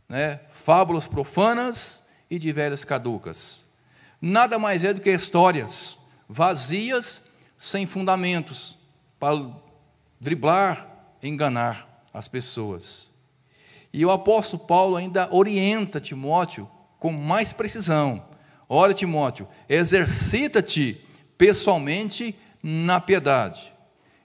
Né? 0.07 0.39
Fábulas 0.51 1.07
profanas 1.07 2.05
e 2.29 2.39
de 2.39 2.51
velhas 2.51 2.83
caducas. 2.83 3.65
Nada 4.21 4.57
mais 4.57 4.83
é 4.83 4.93
do 4.93 5.01
que 5.01 5.11
histórias 5.11 5.97
vazias, 6.27 7.23
sem 7.57 7.85
fundamentos, 7.85 8.75
para 9.19 9.49
driblar, 10.19 10.87
enganar 11.21 12.05
as 12.13 12.27
pessoas. 12.27 13.09
E 13.93 14.05
o 14.05 14.11
apóstolo 14.11 14.65
Paulo 14.65 14.95
ainda 14.95 15.33
orienta 15.33 16.01
Timóteo 16.01 16.69
com 16.99 17.11
mais 17.11 17.53
precisão. 17.53 18.25
Olha, 18.67 18.93
Timóteo, 18.93 19.47
exercita-te 19.69 21.01
pessoalmente 21.37 22.35
na 22.61 22.99
piedade. 22.99 23.73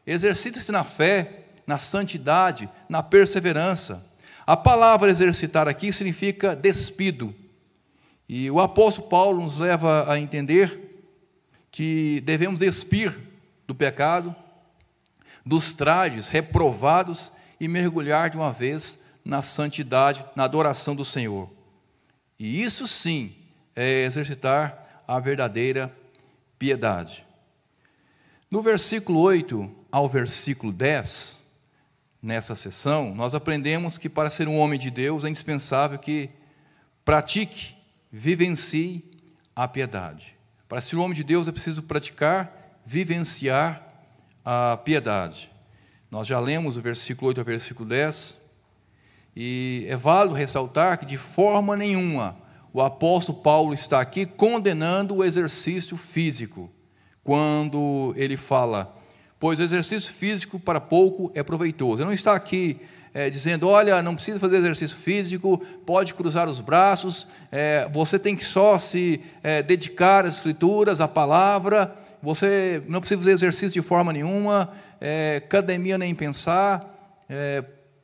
Exercita-se 0.07 0.73
na 0.73 0.83
fé, 0.83 1.45
na 1.67 1.79
santidade, 1.79 2.69
na 2.89 3.03
perseverança. 3.03 4.05
A 4.47 4.57
palavra 4.57 5.11
exercitar 5.11 5.69
aqui 5.69 5.93
significa 5.93 6.57
despido. 6.57 7.35
E 8.29 8.51
o 8.51 8.61
apóstolo 8.61 9.09
Paulo 9.09 9.43
nos 9.43 9.59
leva 9.59 10.11
a 10.11 10.19
entender 10.19 11.07
que 11.71 12.21
devemos 12.23 12.61
despir 12.61 13.17
do 13.67 13.75
pecado, 13.75 14.35
dos 15.45 15.73
trajes 15.73 16.29
reprovados 16.29 17.33
e 17.61 17.69
mergulhar 17.69 18.31
de 18.31 18.37
uma 18.37 18.53
vez 18.53 19.03
na 19.25 19.43
santidade, 19.43 20.25
na 20.35 20.45
adoração 20.45 20.95
do 20.97 21.05
Senhor. 21.05 21.49
E 22.39 22.63
isso 22.63 22.87
sim 22.89 23.35
é 23.75 24.05
exercitar 24.05 25.05
a 25.07 25.21
verdadeira 25.21 25.95
piedade. 26.59 27.25
No 28.51 28.61
versículo 28.61 29.21
8 29.21 29.71
ao 29.91 30.09
versículo 30.09 30.73
10, 30.73 31.42
nessa 32.23 32.55
sessão, 32.55 33.15
nós 33.15 33.35
aprendemos 33.35 33.99
que 33.99 34.09
para 34.09 34.31
ser 34.31 34.47
um 34.47 34.57
homem 34.59 34.79
de 34.79 34.91
Deus 34.91 35.25
é 35.25 35.29
indispensável 35.29 35.99
que 35.99 36.31
pratique, 37.05 37.75
vivencie 38.13 39.05
a 39.57 39.67
piedade. 39.67 40.37
Para 40.69 40.81
ser 40.81 40.97
um 40.97 41.03
homem 41.03 41.17
de 41.17 41.25
Deus 41.25 41.49
é 41.49 41.53
preciso 41.53 41.83
praticar, 41.83 42.81
vivenciar 42.87 43.83
a 44.45 44.77
piedade. 44.77 45.51
Nós 46.11 46.29
já 46.29 46.39
lemos 46.39 46.77
o 46.77 46.81
versículo 46.81 47.29
8 47.29 47.41
ao 47.41 47.45
versículo 47.45 47.89
10, 47.89 48.37
e 49.35 49.87
é 49.89 49.97
válido 49.97 50.35
ressaltar 50.35 50.99
que 50.99 51.07
de 51.07 51.17
forma 51.17 51.75
nenhuma 51.75 52.37
o 52.73 52.81
apóstolo 52.81 53.39
Paulo 53.39 53.75
está 53.75 54.01
aqui 54.01 54.27
condenando 54.27 55.17
o 55.17 55.25
exercício 55.25 55.97
físico, 55.97 56.71
quando 57.25 58.15
ele 58.17 58.37
fala 58.37 58.97
pois 59.43 59.59
o 59.59 59.63
exercício 59.65 60.13
físico 60.13 60.61
para 60.61 60.81
pouco 60.81 61.33
é 61.35 61.43
proveitoso. 61.43 61.99
Ele 62.01 62.05
não 62.05 62.13
está 62.13 62.33
aqui 62.33 62.79
é, 63.13 63.29
dizendo, 63.29 63.67
olha, 63.67 64.01
não 64.01 64.15
precisa 64.15 64.39
fazer 64.39 64.59
exercício 64.59 64.97
físico, 64.97 65.61
pode 65.85 66.15
cruzar 66.15 66.49
os 66.49 66.61
braços, 66.61 67.27
é, 67.51 67.89
você 67.93 68.21
tem 68.21 68.37
que 68.37 68.45
só 68.45 68.79
se 68.79 69.21
é, 69.43 69.61
dedicar 69.61 70.25
às 70.25 70.37
escrituras, 70.37 71.01
à 71.01 71.09
palavra, 71.09 71.93
você 72.23 72.85
não 72.87 73.01
precisa 73.01 73.19
fazer 73.19 73.33
exercício 73.33 73.83
de 73.83 73.83
forma 73.83 74.13
nenhuma, 74.13 74.73
academia 75.37 75.99
nem 75.99 76.15
pensar, 76.15 76.89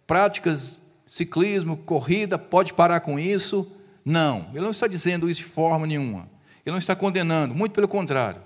práticas 0.09 0.79
ciclismo, 1.07 1.77
corrida, 1.77 2.37
pode 2.37 2.75
parar 2.75 2.99
com 2.99 3.17
isso. 3.17 3.71
Não, 4.05 4.49
ele 4.51 4.63
não 4.63 4.73
está 4.73 4.89
dizendo 4.89 5.31
isso 5.31 5.43
de 5.43 5.47
forma 5.47 5.87
nenhuma. 5.87 6.29
Ele 6.67 6.73
não 6.73 6.79
está 6.79 6.97
condenando, 6.97 7.55
muito 7.55 7.71
pelo 7.71 7.87
contrário. 7.87 8.43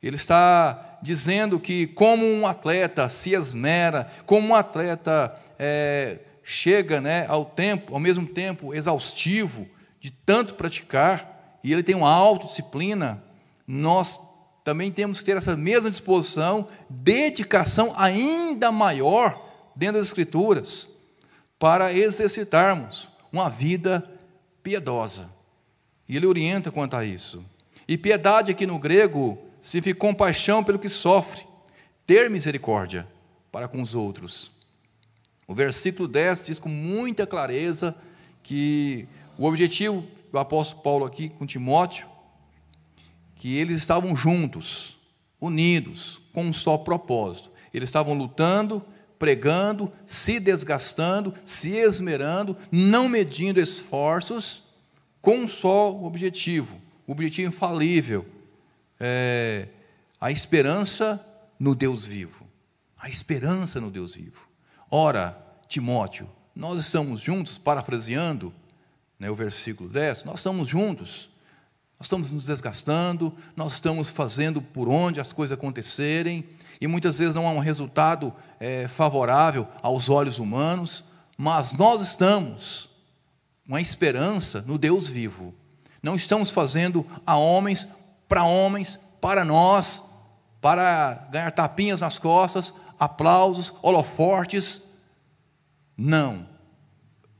Ele 0.00 0.14
está 0.14 0.89
dizendo 1.02 1.58
que, 1.58 1.86
como 1.86 2.24
um 2.24 2.46
atleta 2.46 3.08
se 3.08 3.32
esmera, 3.34 4.10
como 4.26 4.48
um 4.48 4.54
atleta 4.54 5.34
é, 5.58 6.18
chega 6.42 7.00
né, 7.00 7.26
ao 7.28 7.44
tempo, 7.44 7.94
ao 7.94 8.00
mesmo 8.00 8.26
tempo 8.26 8.74
exaustivo 8.74 9.68
de 10.00 10.10
tanto 10.10 10.54
praticar, 10.54 11.58
e 11.62 11.72
ele 11.72 11.82
tem 11.82 11.94
uma 11.94 12.10
autodisciplina, 12.10 13.22
nós 13.66 14.18
também 14.64 14.90
temos 14.90 15.20
que 15.20 15.26
ter 15.26 15.36
essa 15.36 15.56
mesma 15.56 15.90
disposição, 15.90 16.68
dedicação 16.88 17.92
ainda 17.96 18.72
maior 18.72 19.50
dentro 19.76 19.98
das 19.98 20.06
Escrituras, 20.06 20.88
para 21.58 21.92
exercitarmos 21.92 23.08
uma 23.32 23.48
vida 23.48 24.02
piedosa. 24.62 25.28
E 26.08 26.16
ele 26.16 26.26
orienta 26.26 26.70
quanto 26.70 26.96
a 26.96 27.04
isso. 27.04 27.44
E 27.86 27.96
piedade 27.96 28.50
aqui 28.50 28.66
no 28.66 28.78
grego 28.78 29.38
significa 29.60 29.98
compaixão 29.98 30.62
pelo 30.64 30.78
que 30.78 30.88
sofre, 30.88 31.46
ter 32.06 32.28
misericórdia 32.30 33.06
para 33.52 33.68
com 33.68 33.82
os 33.82 33.94
outros. 33.94 34.52
O 35.46 35.54
versículo 35.54 36.06
10 36.06 36.44
diz 36.44 36.58
com 36.58 36.68
muita 36.68 37.26
clareza 37.26 37.96
que 38.42 39.06
o 39.36 39.46
objetivo 39.46 40.06
do 40.30 40.38
apóstolo 40.38 40.82
Paulo 40.82 41.04
aqui 41.04 41.28
com 41.28 41.46
Timóteo, 41.46 42.06
que 43.34 43.56
eles 43.56 43.76
estavam 43.76 44.14
juntos, 44.14 44.98
unidos, 45.40 46.20
com 46.32 46.44
um 46.44 46.52
só 46.52 46.76
propósito. 46.78 47.50
Eles 47.72 47.88
estavam 47.88 48.14
lutando, 48.14 48.84
pregando, 49.18 49.92
se 50.06 50.38
desgastando, 50.38 51.34
se 51.44 51.70
esmerando, 51.70 52.56
não 52.70 53.08
medindo 53.08 53.60
esforços, 53.60 54.62
com 55.20 55.38
um 55.38 55.48
só 55.48 55.90
objetivo, 56.04 56.80
o 57.06 57.12
objetivo 57.12 57.48
infalível, 57.48 58.26
é, 59.00 59.66
a 60.20 60.30
esperança 60.30 61.18
no 61.58 61.74
Deus 61.74 62.04
vivo. 62.04 62.46
A 62.98 63.08
esperança 63.08 63.80
no 63.80 63.90
Deus 63.90 64.14
vivo. 64.14 64.46
Ora, 64.90 65.36
Timóteo, 65.66 66.28
nós 66.54 66.78
estamos 66.78 67.20
juntos, 67.20 67.56
parafraseando 67.56 68.52
né, 69.18 69.30
o 69.30 69.34
versículo 69.34 69.88
10, 69.88 70.24
nós 70.24 70.40
estamos 70.40 70.68
juntos. 70.68 71.30
Nós 71.98 72.06
estamos 72.06 72.32
nos 72.32 72.44
desgastando, 72.44 73.34
nós 73.54 73.74
estamos 73.74 74.08
fazendo 74.08 74.62
por 74.62 74.88
onde 74.88 75.20
as 75.20 75.32
coisas 75.32 75.56
acontecerem, 75.56 76.48
e 76.80 76.86
muitas 76.86 77.18
vezes 77.18 77.34
não 77.34 77.46
há 77.46 77.50
um 77.50 77.58
resultado 77.58 78.32
é, 78.58 78.88
favorável 78.88 79.68
aos 79.82 80.08
olhos 80.08 80.38
humanos, 80.38 81.04
mas 81.36 81.74
nós 81.74 82.00
estamos 82.00 82.88
com 83.68 83.76
a 83.76 83.80
esperança 83.80 84.62
no 84.66 84.78
Deus 84.78 85.08
vivo. 85.08 85.54
Não 86.02 86.14
estamos 86.14 86.50
fazendo 86.50 87.06
a 87.26 87.36
homens 87.36 87.86
para 88.30 88.44
homens, 88.44 89.00
para 89.20 89.44
nós, 89.44 90.04
para 90.60 91.26
ganhar 91.32 91.50
tapinhas 91.50 92.00
nas 92.00 92.16
costas, 92.16 92.72
aplausos, 92.96 93.74
holofortes. 93.82 94.84
Não. 95.96 96.46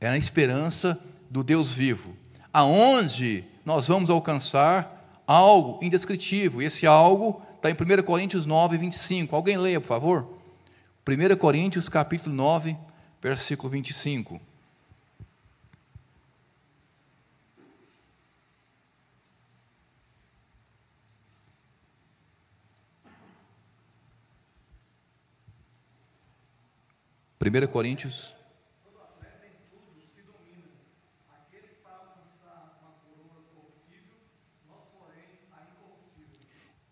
É 0.01 0.09
na 0.09 0.17
esperança 0.17 0.99
do 1.29 1.45
Deus 1.45 1.71
vivo, 1.71 2.13
aonde 2.51 3.45
nós 3.65 3.87
vamos 3.87 4.09
alcançar 4.09 5.21
algo 5.25 5.79
indescritível. 5.81 6.61
E 6.61 6.65
esse 6.65 6.85
algo 6.85 7.41
está 7.55 7.69
em 7.71 7.73
1 7.73 8.03
Coríntios 8.03 8.45
9, 8.45 8.77
25. 8.77 9.33
Alguém 9.33 9.57
leia, 9.57 9.79
por 9.79 9.87
favor? 9.87 10.27
1 11.07 11.37
Coríntios 11.37 11.87
capítulo 11.87 12.35
9, 12.35 12.75
versículo 13.21 13.69
25. 13.69 14.41
1 27.41 27.67
Coríntios. 27.71 28.35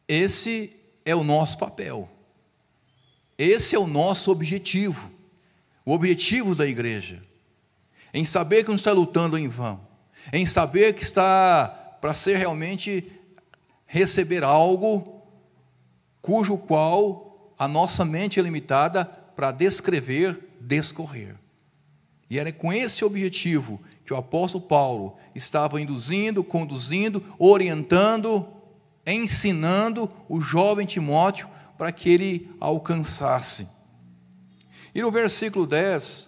Esse 0.08 0.76
é 1.06 1.14
o 1.14 1.24
nosso 1.24 1.60
papel. 1.60 2.10
Esse 3.38 3.76
é 3.76 3.80
o 3.80 3.86
nosso 3.86 4.32
objetivo. 4.32 5.12
O 5.86 5.94
objetivo 5.94 6.56
da 6.56 6.66
igreja. 6.66 7.22
Em 8.12 8.26
saber 8.26 8.64
que 8.64 8.70
não 8.70 8.76
está 8.76 8.92
lutando 8.92 9.38
em 9.38 9.48
vão. 9.48 9.80
Em 10.34 10.48
saber 10.48 10.94
que 10.94 11.04
está 11.04 11.68
para 12.02 12.16
ser 12.16 12.38
realmente 12.38 13.14
receber 13.86 14.44
algo 14.44 15.22
cujo 16.24 16.58
qual 16.58 17.54
a 17.58 17.68
nossa 17.68 18.04
mente 18.04 18.40
é 18.40 18.44
limitada 18.44 19.06
para 19.40 19.54
descrever, 19.54 20.38
descorrer. 20.60 21.34
E 22.30 22.38
era 22.38 22.52
com 22.52 22.74
esse 22.74 23.06
objetivo 23.06 23.82
que 24.04 24.14
o 24.14 24.18
apóstolo 24.18 24.66
Paulo 24.66 25.16
estava 25.34 25.80
induzindo, 25.80 26.44
conduzindo, 26.44 27.24
orientando, 27.40 28.46
ensinando 29.08 30.12
o 30.28 30.42
jovem 30.42 30.86
Timóteo 30.86 31.48
para 31.78 31.90
que 31.90 32.10
ele 32.10 32.54
alcançasse. 32.60 33.66
E 34.94 35.02
no 35.02 35.10
versículo 35.10 35.66
10, 35.66 36.28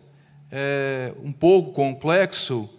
é 0.49 1.13
um 1.21 1.33
pouco 1.33 1.73
complexo, 1.73 2.69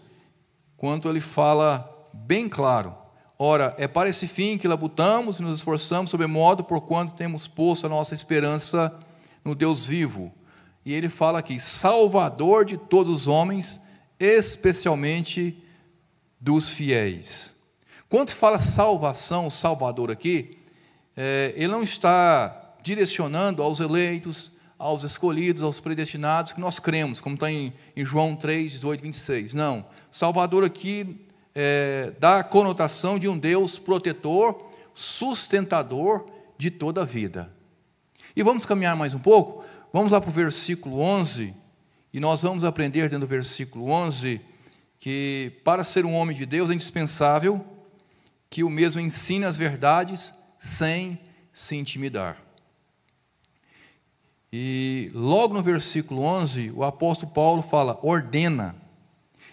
quando 0.79 1.11
ele 1.11 1.21
fala 1.21 2.09
bem 2.11 2.49
claro: 2.49 2.95
Ora, 3.39 3.75
é 3.77 3.87
para 3.87 4.09
esse 4.09 4.27
fim 4.27 4.57
que 4.57 4.67
labutamos 4.67 5.41
e 5.41 5.43
nos 5.43 5.59
esforçamos, 5.59 6.11
sob 6.11 6.27
modo 6.27 6.65
por 6.65 6.81
quanto 6.81 7.13
temos 7.13 7.47
posto 7.47 7.85
a 7.85 7.91
nossa 7.91 8.15
esperança 8.15 8.99
no 9.45 9.55
Deus 9.55 9.87
vivo. 9.87 10.33
E 10.85 10.93
ele 10.93 11.09
fala 11.09 11.39
aqui, 11.39 11.61
Salvador 11.61 12.65
de 12.65 12.77
todos 12.77 13.13
os 13.13 13.27
homens, 13.27 13.81
especialmente 14.19 15.57
dos 16.41 16.71
fiéis. 16.71 17.55
Quando 18.09 18.31
fala 18.31 18.59
salvação, 18.59 19.51
Salvador 19.51 20.11
aqui, 20.11 20.59
é, 21.17 21.53
ele 21.57 21.69
não 21.69 21.83
está 21.83 22.75
direcionando 22.83 23.63
aos 23.63 23.81
eleitos, 23.81 24.53
aos 24.79 25.05
escolhidos, 25.05 25.63
aos 25.63 25.81
predestinados, 25.81 26.53
que 26.53 26.61
nós 26.61 26.81
cremos, 26.81 27.21
como 27.21 27.37
está 27.37 27.51
em, 27.51 27.73
em 27.97 28.05
João 28.05 28.35
3, 28.35 28.73
18, 28.73 29.03
26. 29.03 29.55
Não. 29.55 29.87
Salvador 30.11 30.65
aqui 30.65 31.25
é, 31.55 32.13
dá 32.19 32.41
a 32.41 32.45
conotação 32.45 33.19
de 33.19 33.29
um 33.29 33.39
Deus 33.39 33.79
protetor, 33.79 34.71
sustentador 34.93 36.27
de 36.59 36.71
toda 36.71 37.03
a 37.03 37.05
vida. 37.05 37.53
E 38.35 38.43
vamos 38.43 38.65
caminhar 38.65 38.97
mais 38.97 39.13
um 39.13 39.19
pouco? 39.19 39.63
Vamos 39.93 40.13
lá 40.13 40.21
para 40.21 40.31
o 40.31 40.33
versículo 40.33 41.01
11, 41.01 41.55
e 42.15 42.19
nós 42.19 42.43
vamos 42.43 42.65
aprender 42.65 43.03
dentro 43.03 43.21
do 43.21 43.27
versículo 43.27 43.91
11 43.91 44.41
que 44.99 45.53
para 45.65 45.85
ser 45.85 46.07
um 46.07 46.15
homem 46.15 46.35
de 46.35 46.47
Deus 46.47 46.71
é 46.71 46.75
indispensável 46.75 47.63
que 48.49 48.63
o 48.63 48.71
mesmo 48.71 49.01
ensine 49.01 49.45
as 49.45 49.57
verdades 49.59 50.33
sem 50.59 51.19
se 51.53 51.77
intimidar. 51.77 52.39
E 54.51 55.11
logo 55.13 55.53
no 55.53 55.63
versículo 55.63 56.23
11, 56.23 56.71
o 56.75 56.85
apóstolo 56.85 57.33
Paulo 57.33 57.63
fala, 57.63 57.99
ordena. 58.03 58.77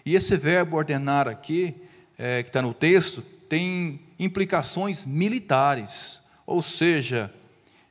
E 0.06 0.14
esse 0.14 0.36
verbo 0.36 0.76
ordenar 0.76 1.26
aqui, 1.28 1.74
é, 2.16 2.42
que 2.42 2.48
está 2.48 2.62
no 2.62 2.72
texto, 2.72 3.20
tem 3.48 4.00
implicações 4.18 5.04
militares. 5.04 6.20
Ou 6.46 6.62
seja, 6.62 7.32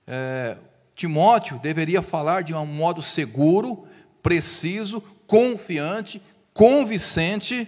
é, 0.08 0.58
Timóteo 1.00 1.58
deveria 1.60 2.02
falar 2.02 2.44
de 2.44 2.54
um 2.54 2.66
modo 2.66 3.02
seguro, 3.02 3.88
preciso, 4.22 5.02
confiante, 5.26 6.22
convincente, 6.54 7.66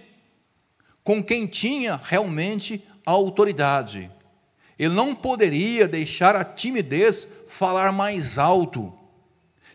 com 1.02 1.24
quem 1.24 1.46
tinha 1.46 1.98
realmente 2.04 2.86
a 3.06 3.10
autoridade. 3.12 4.10
Ele 4.78 4.92
não 4.92 5.14
poderia 5.14 5.88
deixar 5.88 6.36
a 6.36 6.44
timidez 6.44 7.26
falar 7.48 7.90
mais 7.90 8.36
alto. 8.36 8.92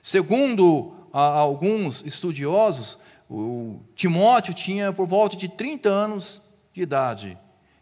Segundo 0.04 0.93
alguns 1.12 2.06
estudiosos, 2.06 3.00
o 3.28 3.80
Timóteo 3.96 4.54
tinha 4.54 4.93
por 4.93 5.08
volta 5.08 5.36
de 5.36 5.48
30 5.48 5.89
anos 5.89 6.43
de 6.72 6.84
idade. 6.84 7.36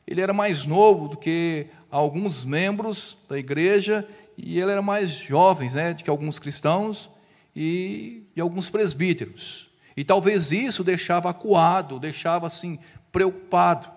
Ele 0.07 0.21
era 0.21 0.31
mais 0.31 0.65
novo 0.65 1.09
do 1.09 1.17
que 1.17 1.67
alguns 1.91 2.45
membros 2.45 3.17
da 3.27 3.38
igreja 3.38 4.07
e 4.37 4.59
ele 4.59 4.71
era 4.71 4.81
mais 4.81 5.11
jovem 5.11 5.69
né, 5.69 5.93
do 5.93 6.03
que 6.03 6.09
alguns 6.09 6.39
cristãos 6.39 7.09
e, 7.55 8.23
e 8.35 8.41
alguns 8.41 8.69
presbíteros. 8.69 9.69
E 9.95 10.03
talvez 10.03 10.51
isso 10.51 10.83
deixava 10.83 11.29
acuado, 11.29 11.99
deixava 11.99 12.47
assim 12.47 12.79
preocupado. 13.11 13.87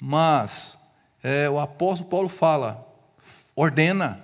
Mas 0.00 0.78
é, 1.22 1.48
o 1.48 1.58
apóstolo 1.58 2.10
Paulo 2.10 2.28
fala, 2.28 2.86
ordena, 3.56 4.22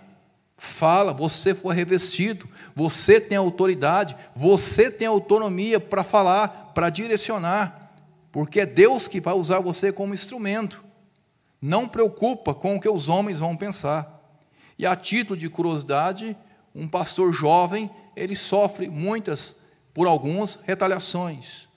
Fala, 0.65 1.13
você 1.13 1.55
foi 1.55 1.75
revestido, 1.75 2.49
você 2.75 3.21
tem 3.21 3.37
autoridade, 3.37 4.17
você 4.35 4.91
tem 4.91 5.07
autonomia 5.07 5.79
para 5.79 6.03
falar, 6.03 6.73
para 6.75 6.89
direcionar, 6.89 7.93
porque 8.33 8.61
é 8.61 8.67
Deus 8.67 9.07
que 9.07 9.21
vai 9.21 9.35
usar 9.35 9.61
você 9.61 9.93
como 9.93 10.15
instrumento. 10.15 10.83
Não 11.61 11.87
preocupa 11.87 12.55
com 12.55 12.77
o 12.77 12.81
que 12.81 12.89
os 12.89 13.09
homens 13.09 13.41
vão 13.41 13.55
pensar. 13.55 14.14
E 14.79 14.87
a 14.87 14.97
título 14.97 15.39
de 15.39 15.49
curiosidade, 15.49 16.37
um 16.75 16.89
pastor 16.89 17.33
jovem, 17.33 17.91
ele 18.17 18.35
sofre 18.35 18.89
muitas, 18.89 19.57
por 19.93 20.07
algumas, 20.07 20.61
retaliações. 20.65 21.69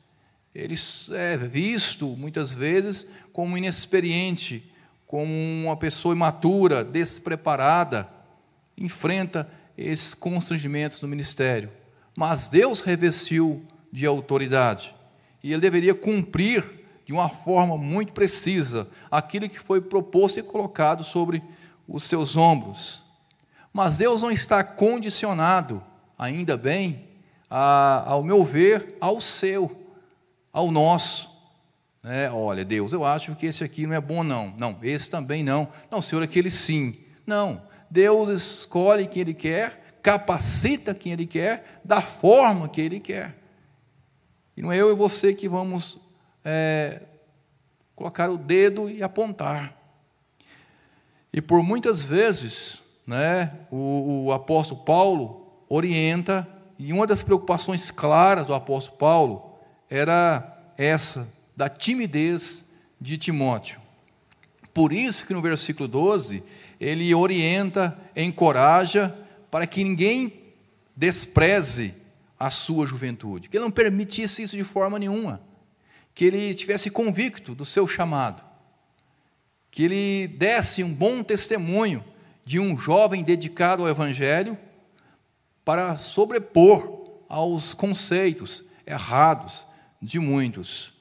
Ele 0.53 0.75
é 1.11 1.37
visto, 1.37 2.07
muitas 2.07 2.51
vezes, 2.51 3.07
como 3.31 3.57
inexperiente, 3.57 4.71
como 5.05 5.31
uma 5.63 5.77
pessoa 5.77 6.15
imatura, 6.15 6.83
despreparada, 6.83 8.09
enfrenta 8.77 9.49
esses 9.77 10.15
constrangimentos 10.15 11.01
no 11.01 11.07
ministério. 11.07 11.71
Mas 12.15 12.49
Deus 12.49 12.81
revestiu 12.81 13.63
de 13.91 14.05
autoridade. 14.05 14.95
E 15.43 15.53
ele 15.53 15.61
deveria 15.61 15.93
cumprir 15.93 16.63
de 17.05 17.13
uma 17.13 17.29
forma 17.29 17.77
muito 17.77 18.11
precisa 18.11 18.89
aquilo 19.09 19.47
que 19.47 19.59
foi 19.59 19.79
proposto 19.79 20.39
e 20.39 20.43
colocado 20.43 21.03
sobre 21.03 21.41
os 21.87 22.03
seus 22.03 22.35
ombros. 22.35 23.03
Mas 23.71 23.97
Deus 23.97 24.21
não 24.21 24.31
está 24.31 24.63
condicionado, 24.63 25.83
ainda 26.17 26.57
bem, 26.57 27.07
a, 27.49 28.03
ao 28.09 28.23
meu 28.23 28.43
ver, 28.43 28.97
ao 28.99 29.21
seu, 29.21 29.87
ao 30.51 30.71
nosso. 30.71 31.29
É, 32.03 32.29
olha, 32.29 32.65
Deus, 32.65 32.93
eu 32.93 33.03
acho 33.03 33.35
que 33.35 33.45
esse 33.45 33.63
aqui 33.63 33.85
não 33.85 33.93
é 33.93 34.01
bom, 34.01 34.23
não. 34.23 34.53
Não, 34.57 34.77
esse 34.81 35.09
também 35.09 35.43
não. 35.43 35.67
Não, 35.91 36.01
Senhor, 36.01 36.23
aquele 36.23 36.49
sim. 36.49 36.97
Não, 37.25 37.61
Deus 37.89 38.29
escolhe 38.29 39.07
quem 39.07 39.21
Ele 39.21 39.33
quer, 39.33 39.99
capacita 40.01 40.93
quem 40.93 41.11
Ele 41.11 41.25
quer, 41.25 41.81
da 41.83 42.01
forma 42.01 42.67
que 42.69 42.81
Ele 42.81 42.99
quer. 42.99 43.35
E 44.55 44.61
não 44.61 44.71
é 44.71 44.77
eu 44.77 44.91
e 44.91 44.95
você 44.95 45.33
que 45.33 45.47
vamos 45.47 45.99
é, 46.43 47.01
colocar 47.95 48.29
o 48.29 48.37
dedo 48.37 48.89
e 48.89 49.03
apontar. 49.03 49.76
E 51.31 51.41
por 51.41 51.61
muitas 51.63 52.01
vezes, 52.01 52.81
né, 53.05 53.53
o, 53.71 54.25
o 54.25 54.31
apóstolo 54.31 54.81
Paulo 54.81 55.47
orienta, 55.69 56.47
e 56.79 56.93
uma 56.93 57.07
das 57.07 57.23
preocupações 57.23 57.89
claras 57.91 58.47
do 58.47 58.53
apóstolo 58.53 58.97
Paulo 58.97 59.57
era 59.89 60.73
essa, 60.77 61.27
da 61.55 61.67
timidez 61.67 62.65
de 62.99 63.17
Timóteo. 63.17 63.79
Por 64.73 64.93
isso 64.93 65.25
que 65.25 65.33
no 65.33 65.41
versículo 65.41 65.87
12, 65.87 66.43
ele 66.79 67.13
orienta, 67.15 67.99
encoraja, 68.15 69.17
para 69.49 69.65
que 69.65 69.83
ninguém 69.83 70.41
despreze 70.95 71.95
a 72.39 72.51
sua 72.51 72.85
juventude, 72.85 73.49
que 73.49 73.57
ele 73.57 73.63
não 73.63 73.71
permitisse 73.71 74.43
isso 74.43 74.55
de 74.55 74.63
forma 74.63 74.99
nenhuma, 74.99 75.41
que 76.13 76.25
ele 76.25 76.53
tivesse 76.53 76.91
convicto 76.91 77.55
do 77.55 77.65
seu 77.65 77.87
chamado, 77.87 78.43
que 79.77 79.83
ele 79.83 80.27
desse 80.27 80.83
um 80.83 80.91
bom 80.91 81.21
testemunho 81.21 82.03
de 82.43 82.59
um 82.59 82.75
jovem 82.75 83.21
dedicado 83.21 83.83
ao 83.83 83.87
Evangelho 83.87 84.57
para 85.63 85.95
sobrepor 85.97 87.11
aos 87.29 87.75
conceitos 87.75 88.63
errados 88.87 89.67
de 90.01 90.19
muitos. 90.19 90.93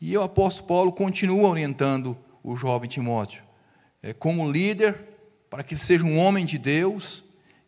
E 0.00 0.16
o 0.18 0.22
apóstolo 0.24 0.66
Paulo 0.66 0.92
continua 0.92 1.48
orientando 1.48 2.18
o 2.42 2.56
jovem 2.56 2.90
Timóteo, 2.90 3.44
é, 4.02 4.12
como 4.12 4.50
líder, 4.50 4.98
para 5.48 5.62
que 5.62 5.76
seja 5.76 6.02
um 6.04 6.18
homem 6.18 6.44
de 6.44 6.58
Deus, 6.58 7.22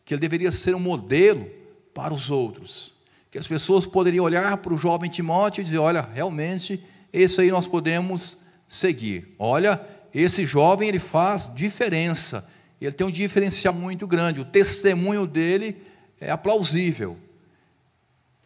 que 0.05 0.14
ele 0.14 0.20
deveria 0.20 0.50
ser 0.50 0.74
um 0.74 0.81
modelo 0.81 1.48
para 1.94 2.12
os 2.12 2.29
outros. 2.29 2.92
Que 3.31 3.38
as 3.38 3.46
pessoas 3.46 3.87
poderiam 3.87 4.24
olhar 4.24 4.57
para 4.57 4.74
o 4.74 4.76
jovem 4.76 5.09
Timóteo 5.09 5.61
e 5.61 5.64
dizer: 5.64 5.79
olha, 5.79 6.00
realmente, 6.00 6.85
esse 7.12 7.40
aí 7.40 7.52
nós 7.52 7.68
podemos 7.68 8.38
seguir. 8.66 9.33
Olha, 9.38 9.94
esse 10.22 10.46
jovem 10.46 10.88
ele 10.88 10.98
faz 10.98 11.52
diferença, 11.55 12.48
ele 12.81 12.92
tem 12.92 13.07
um 13.07 13.11
diferencial 13.11 13.74
muito 13.74 14.07
grande, 14.07 14.40
o 14.40 14.44
testemunho 14.44 15.26
dele 15.26 15.83
é 16.20 16.31
aplausível. 16.31 17.18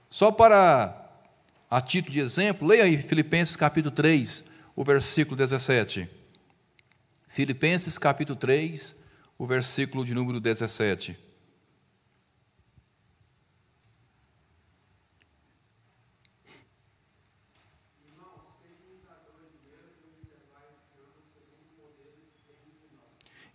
Só 0.08 0.32
para 0.32 0.96
a 1.70 1.80
título 1.80 2.12
de 2.12 2.20
exemplo, 2.20 2.66
leia 2.66 2.84
aí 2.84 2.96
Filipenses 3.00 3.54
capítulo 3.54 3.94
3, 3.94 4.44
o 4.74 4.82
versículo 4.82 5.36
17. 5.36 6.08
Filipenses 7.28 7.96
capítulo 7.96 8.36
3, 8.36 8.96
o 9.38 9.46
versículo 9.46 10.04
de 10.04 10.12
número 10.12 10.40
17. 10.40 11.16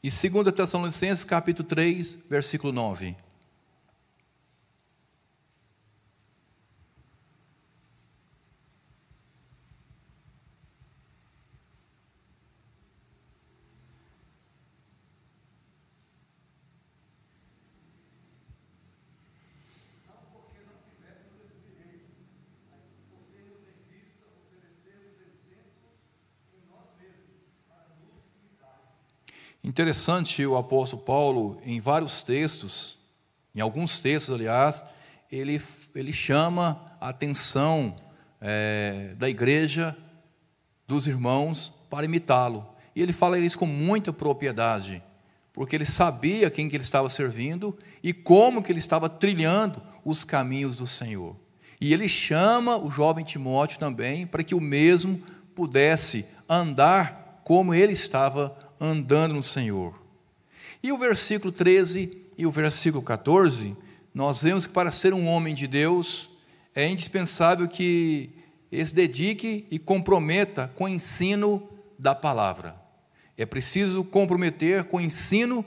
E 0.05 0.11
2 0.11 0.53
Tessalonicenses 0.53 1.23
capítulo 1.23 1.67
3, 1.67 2.19
versículo 2.29 2.71
9. 2.71 3.17
Interessante 29.75 30.45
o 30.45 30.55
apóstolo 30.55 31.01
Paulo, 31.01 31.61
em 31.65 31.81
vários 31.81 32.23
textos, 32.23 32.97
em 33.53 33.59
alguns 33.59 33.99
textos, 33.99 34.33
aliás, 34.33 34.85
ele, 35.29 35.61
ele 35.93 36.13
chama 36.13 36.81
a 36.97 37.09
atenção 37.09 37.93
é, 38.39 39.13
da 39.17 39.29
igreja, 39.29 39.93
dos 40.87 41.07
irmãos, 41.07 41.73
para 41.89 42.05
imitá-lo. 42.05 42.65
E 42.95 43.01
ele 43.01 43.11
fala 43.11 43.37
isso 43.37 43.59
com 43.59 43.65
muita 43.65 44.13
propriedade, 44.13 45.03
porque 45.51 45.75
ele 45.75 45.85
sabia 45.85 46.49
quem 46.49 46.69
que 46.69 46.77
ele 46.77 46.83
estava 46.85 47.09
servindo 47.09 47.77
e 48.01 48.13
como 48.13 48.63
que 48.63 48.71
ele 48.71 48.79
estava 48.79 49.09
trilhando 49.09 49.81
os 50.05 50.23
caminhos 50.23 50.77
do 50.77 50.87
Senhor. 50.87 51.35
E 51.81 51.93
ele 51.93 52.07
chama 52.07 52.77
o 52.77 52.89
jovem 52.89 53.25
Timóteo 53.25 53.77
também 53.77 54.25
para 54.25 54.41
que 54.41 54.55
o 54.55 54.61
mesmo 54.61 55.21
pudesse 55.53 56.25
andar 56.47 57.41
como 57.43 57.73
ele 57.73 57.91
estava 57.91 58.64
andando 58.79 59.33
no 59.33 59.43
Senhor. 59.43 59.99
E 60.81 60.91
o 60.91 60.97
versículo 60.97 61.51
13 61.51 62.21
e 62.37 62.45
o 62.45 62.51
versículo 62.51 63.03
14, 63.03 63.75
nós 64.13 64.43
vemos 64.43 64.67
que 64.67 64.73
para 64.73 64.91
ser 64.91 65.13
um 65.13 65.27
homem 65.27 65.53
de 65.53 65.67
Deus 65.67 66.29
é 66.73 66.87
indispensável 66.87 67.67
que 67.67 68.29
ele 68.71 68.85
se 68.85 68.93
dedique 68.93 69.65
e 69.71 69.79
comprometa 69.79 70.71
com 70.75 70.85
o 70.85 70.89
ensino 70.89 71.69
da 71.97 72.13
palavra. 72.13 72.75
É 73.37 73.45
preciso 73.45 74.03
comprometer 74.03 74.85
com 74.85 74.97
o 74.97 75.01
ensino 75.01 75.65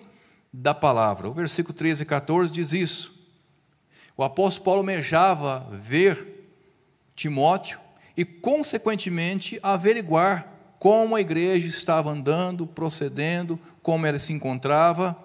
da 0.53 0.75
palavra. 0.75 1.29
O 1.29 1.35
versículo 1.35 1.75
13 1.75 2.03
e 2.03 2.07
14 2.07 2.53
diz 2.53 2.73
isso. 2.73 3.15
O 4.17 4.23
apóstolo 4.23 4.65
Paulo 4.65 4.81
almejava 4.81 5.69
ver 5.71 6.51
Timóteo 7.15 7.79
e, 8.17 8.25
consequentemente, 8.25 9.59
averiguar 9.63 10.58
como 10.79 11.17
a 11.17 11.21
igreja 11.21 11.67
estava 11.67 12.11
andando, 12.11 12.67
procedendo, 12.67 13.59
como 13.83 14.07
ela 14.07 14.19
se 14.19 14.33
encontrava. 14.33 15.17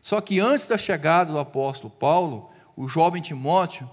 Só 0.00 0.20
que 0.20 0.40
antes 0.40 0.66
da 0.66 0.78
chegada 0.78 1.32
do 1.32 1.38
apóstolo 1.38 1.90
Paulo, 1.90 2.50
o 2.76 2.88
jovem 2.88 3.22
Timóteo, 3.22 3.88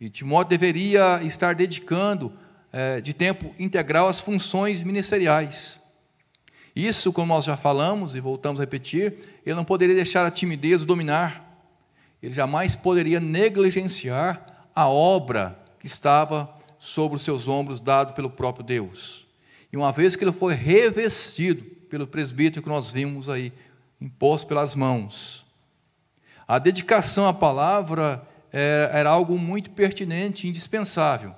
e 0.00 0.08
Timóteo 0.08 0.50
deveria 0.50 1.20
estar 1.22 1.54
dedicando 1.54 2.32
é, 2.72 3.00
de 3.00 3.12
tempo 3.12 3.54
integral 3.58 4.08
às 4.08 4.20
funções 4.20 4.82
ministeriais. 4.82 5.80
Isso, 6.74 7.12
como 7.12 7.34
nós 7.34 7.44
já 7.44 7.56
falamos 7.56 8.14
e 8.14 8.20
voltamos 8.20 8.60
a 8.60 8.62
repetir, 8.62 9.40
ele 9.44 9.56
não 9.56 9.64
poderia 9.64 9.94
deixar 9.94 10.24
a 10.24 10.30
timidez 10.30 10.84
dominar. 10.84 11.46
Ele 12.22 12.32
jamais 12.32 12.76
poderia 12.76 13.18
negligenciar 13.18 14.68
a 14.74 14.88
obra 14.88 15.58
que 15.78 15.86
estava 15.86 16.54
sobre 16.78 17.16
os 17.16 17.22
seus 17.22 17.48
ombros, 17.48 17.80
dado 17.80 18.14
pelo 18.14 18.30
próprio 18.30 18.64
Deus. 18.64 19.26
E 19.72 19.76
uma 19.76 19.92
vez 19.92 20.16
que 20.16 20.24
ele 20.24 20.32
foi 20.32 20.54
revestido 20.54 21.62
pelo 21.88 22.06
presbítero 22.06 22.62
que 22.62 22.68
nós 22.68 22.90
vimos 22.90 23.28
aí, 23.28 23.52
imposto 24.00 24.46
pelas 24.46 24.74
mãos, 24.74 25.44
a 26.46 26.58
dedicação 26.58 27.28
à 27.28 27.34
palavra 27.34 28.26
era, 28.52 28.98
era 28.98 29.10
algo 29.10 29.38
muito 29.38 29.70
pertinente 29.70 30.46
e 30.46 30.50
indispensável. 30.50 31.34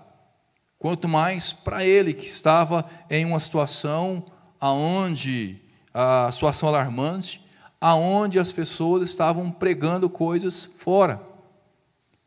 Quanto 0.79 1.07
mais 1.09 1.53
para 1.53 1.85
ele 1.85 2.13
que 2.13 2.27
estava 2.27 2.89
em 3.11 3.25
uma 3.25 3.39
situação 3.39 4.25
aonde 4.59 5.61
a 5.93 6.31
situação 6.33 6.69
alarmante, 6.69 7.45
aonde 7.81 8.39
as 8.39 8.53
pessoas 8.53 9.03
estavam 9.03 9.51
pregando 9.51 10.09
coisas 10.09 10.65
fora, 10.65 11.21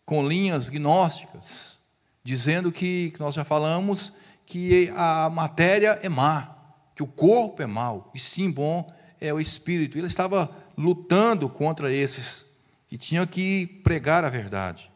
com 0.06 0.28
linhas 0.28 0.70
gnósticas, 0.70 1.80
dizendo 2.24 2.72
que, 2.72 3.12
que 3.12 3.20
nós 3.20 3.34
já 3.34 3.44
falamos, 3.44 4.14
que 4.46 4.92
a 4.96 5.30
matéria 5.30 6.00
é 6.02 6.10
má, 6.10 6.56
que 6.96 7.04
o 7.04 7.08
corpo 7.08 7.62
é 7.62 7.66
mau, 7.66 8.12
e 8.14 8.20
sim 8.20 8.50
bom 8.50 8.94
é 9.20 9.34
o 9.34 9.40
espírito. 9.40 9.98
Ele 9.98 10.08
estava 10.08 10.50
lutando 10.78 11.50
contra 11.50 11.92
esses 11.92 12.46
e 12.92 12.98
tinha 12.98 13.26
que 13.26 13.68
pregar 13.84 14.24
a 14.24 14.30
verdade, 14.30 14.92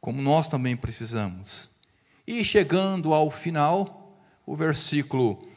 como 0.00 0.20
nós 0.20 0.46
também 0.46 0.76
precisamos. 0.76 1.70
E 2.26 2.44
chegando 2.44 3.14
ao 3.14 3.30
final, 3.30 4.20
o 4.44 4.54
versículo 4.54 5.48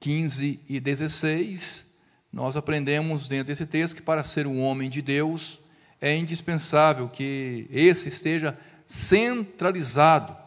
15 0.00 0.60
e 0.68 0.80
16, 0.80 1.86
nós 2.32 2.56
aprendemos 2.56 3.28
dentro 3.28 3.46
desse 3.46 3.66
texto 3.66 3.96
que 3.96 4.02
para 4.02 4.22
ser 4.22 4.46
um 4.46 4.60
homem 4.60 4.90
de 4.90 5.00
Deus 5.00 5.58
é 6.00 6.16
indispensável 6.16 7.08
que 7.08 7.66
esse 7.70 8.08
esteja 8.08 8.58
centralizado 8.84 10.45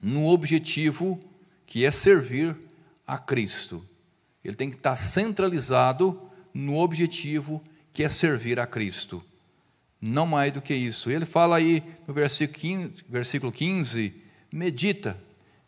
no 0.00 0.26
objetivo 0.26 1.20
que 1.66 1.84
é 1.84 1.90
servir 1.90 2.56
a 3.06 3.18
Cristo. 3.18 3.84
Ele 4.44 4.56
tem 4.56 4.70
que 4.70 4.76
estar 4.76 4.96
centralizado 4.96 6.20
no 6.52 6.78
objetivo 6.78 7.62
que 7.92 8.02
é 8.02 8.08
servir 8.08 8.58
a 8.58 8.66
Cristo. 8.66 9.22
Não 10.00 10.26
mais 10.26 10.52
do 10.52 10.62
que 10.62 10.74
isso. 10.74 11.10
Ele 11.10 11.26
fala 11.26 11.56
aí 11.56 11.82
no 12.06 12.14
versículo 12.14 12.58
15, 12.58 13.04
versículo 13.08 13.52
15 13.52 14.14
medita. 14.50 15.16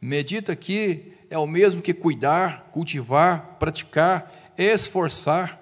Medita 0.01 0.57
que 0.57 1.13
é 1.31 1.39
o 1.39 1.47
mesmo 1.47 1.83
que 1.83 1.95
cuidar, 1.95 2.69
cultivar, 2.73 3.57
praticar, 3.59 4.53
esforçar. 4.57 5.61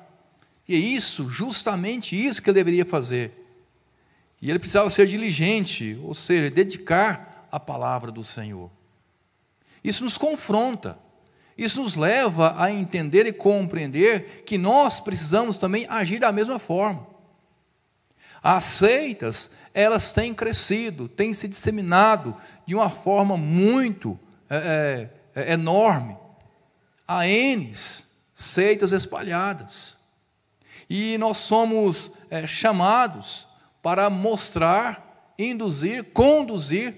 E 0.66 0.74
é 0.74 0.78
isso, 0.78 1.28
justamente 1.28 2.14
isso 2.14 2.40
que 2.40 2.48
ele 2.48 2.54
deveria 2.54 2.84
fazer. 2.84 3.32
E 4.40 4.48
ele 4.48 4.58
precisava 4.58 4.88
ser 4.88 5.06
diligente, 5.06 5.98
ou 6.02 6.14
seja, 6.14 6.48
dedicar 6.48 7.29
a 7.50 7.58
palavra 7.58 8.10
do 8.10 8.22
Senhor. 8.22 8.70
Isso 9.82 10.04
nos 10.04 10.18
confronta. 10.18 10.98
Isso 11.56 11.82
nos 11.82 11.94
leva 11.94 12.54
a 12.56 12.70
entender 12.72 13.26
e 13.26 13.32
compreender 13.32 14.44
que 14.46 14.56
nós 14.56 15.00
precisamos 15.00 15.58
também 15.58 15.86
agir 15.88 16.18
da 16.18 16.32
mesma 16.32 16.58
forma. 16.58 17.06
As 18.42 18.64
seitas, 18.64 19.50
elas 19.74 20.12
têm 20.12 20.32
crescido, 20.32 21.06
têm 21.08 21.34
se 21.34 21.46
disseminado 21.46 22.34
de 22.64 22.74
uma 22.74 22.88
forma 22.88 23.36
muito 23.36 24.18
é, 24.48 25.08
é, 25.34 25.42
é 25.50 25.52
enorme. 25.52 26.16
Há 27.06 27.26
N 27.26 27.74
seitas 28.34 28.92
espalhadas. 28.92 29.98
E 30.88 31.18
nós 31.18 31.38
somos 31.38 32.14
é, 32.30 32.46
chamados 32.46 33.46
para 33.82 34.08
mostrar, 34.08 35.34
induzir, 35.38 36.04
conduzir 36.04 36.94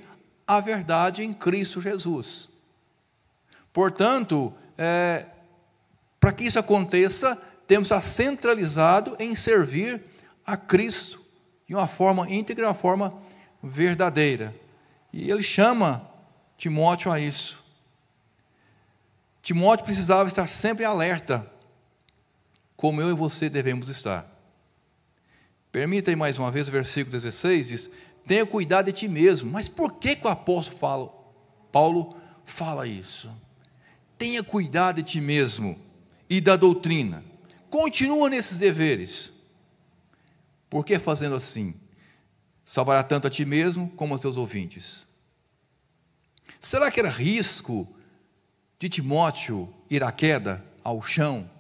a 0.57 0.61
verdade 0.61 1.23
em 1.23 1.33
Cristo 1.33 1.81
Jesus. 1.81 2.49
Portanto, 3.73 4.53
é, 4.77 5.27
para 6.21 6.33
que 6.33 6.45
isso 6.45 6.59
aconteça, 6.59 7.37
temos 7.67 7.87
estar 7.87 8.03
centralizado 8.03 9.17
em 9.19 9.35
servir 9.35 10.03
a 10.45 10.57
Cristo 10.57 11.23
de 11.67 11.75
uma 11.75 11.87
forma 11.87 12.31
íntegra, 12.31 12.67
uma 12.67 12.75
forma 12.75 13.15
verdadeira. 13.63 14.55
E 15.13 15.31
ele 15.31 15.43
chama 15.43 16.09
Timóteo 16.59 17.11
a 17.11 17.19
isso. 17.19 17.63
Timóteo 19.43 19.85
precisava 19.85 20.29
estar 20.29 20.47
sempre 20.47 20.85
alerta, 20.85 21.51
como 22.77 23.01
eu 23.01 23.11
e 23.11 23.15
você 23.15 23.49
devemos 23.49 23.89
estar. 23.89 24.27
Permita 25.73 26.11
aí 26.11 26.17
mais 26.17 26.39
uma 26.39 26.51
vez 26.51 26.69
o 26.69 26.71
versículo 26.71 27.13
16, 27.13 27.69
diz, 27.69 27.91
tenha 28.27 28.47
cuidado 28.47 28.87
de 28.87 28.93
ti 28.93 29.09
mesmo. 29.09 29.51
Mas 29.51 29.69
por 29.69 29.95
que, 29.95 30.17
que 30.17 30.27
o 30.27 30.31
apóstolo 30.31 30.79
fala, 30.79 31.13
Paulo 31.71 32.17
fala 32.45 32.87
isso? 32.87 33.31
Tenha 34.19 34.43
cuidado 34.43 34.97
de 34.97 35.03
ti 35.03 35.21
mesmo 35.21 35.79
e 36.29 36.41
da 36.41 36.57
doutrina. 36.57 37.25
Continua 37.69 38.31
nesses 38.31 38.59
deveres. 38.59 39.33
Por 40.71 40.85
que 40.85 40.99
fazendo 40.99 41.35
assim? 41.35 41.75
Salvará 42.65 43.03
tanto 43.03 43.27
a 43.27 43.31
ti 43.31 43.45
mesmo 43.45 43.91
como 43.91 44.15
aos 44.15 44.21
teus 44.21 44.37
ouvintes. 44.37 45.07
Será 46.61 46.91
que 46.91 47.01
era 47.01 47.09
risco 47.09 47.89
de 48.79 48.89
Timóteo 48.89 49.73
ir 49.91 50.05
à 50.05 50.13
queda, 50.13 50.65
ao 50.85 51.03
chão? 51.03 51.51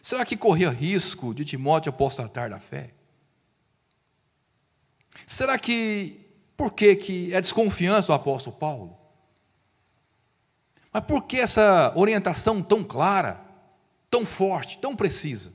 Será 0.00 0.24
que 0.24 0.36
corria 0.36 0.70
risco 0.70 1.32
de 1.34 1.44
Timóteo 1.44 1.90
apostatar 1.90 2.50
da 2.50 2.58
fé? 2.58 2.94
Será 5.26 5.58
que, 5.58 6.20
por 6.56 6.72
que, 6.72 6.96
que 6.96 7.34
é 7.34 7.40
desconfiança 7.40 8.08
do 8.08 8.12
apóstolo 8.12 8.56
Paulo? 8.56 8.96
Mas 10.92 11.04
por 11.04 11.22
que 11.22 11.38
essa 11.38 11.92
orientação 11.96 12.62
tão 12.62 12.84
clara, 12.84 13.40
tão 14.10 14.26
forte, 14.26 14.78
tão 14.78 14.94
precisa? 14.94 15.52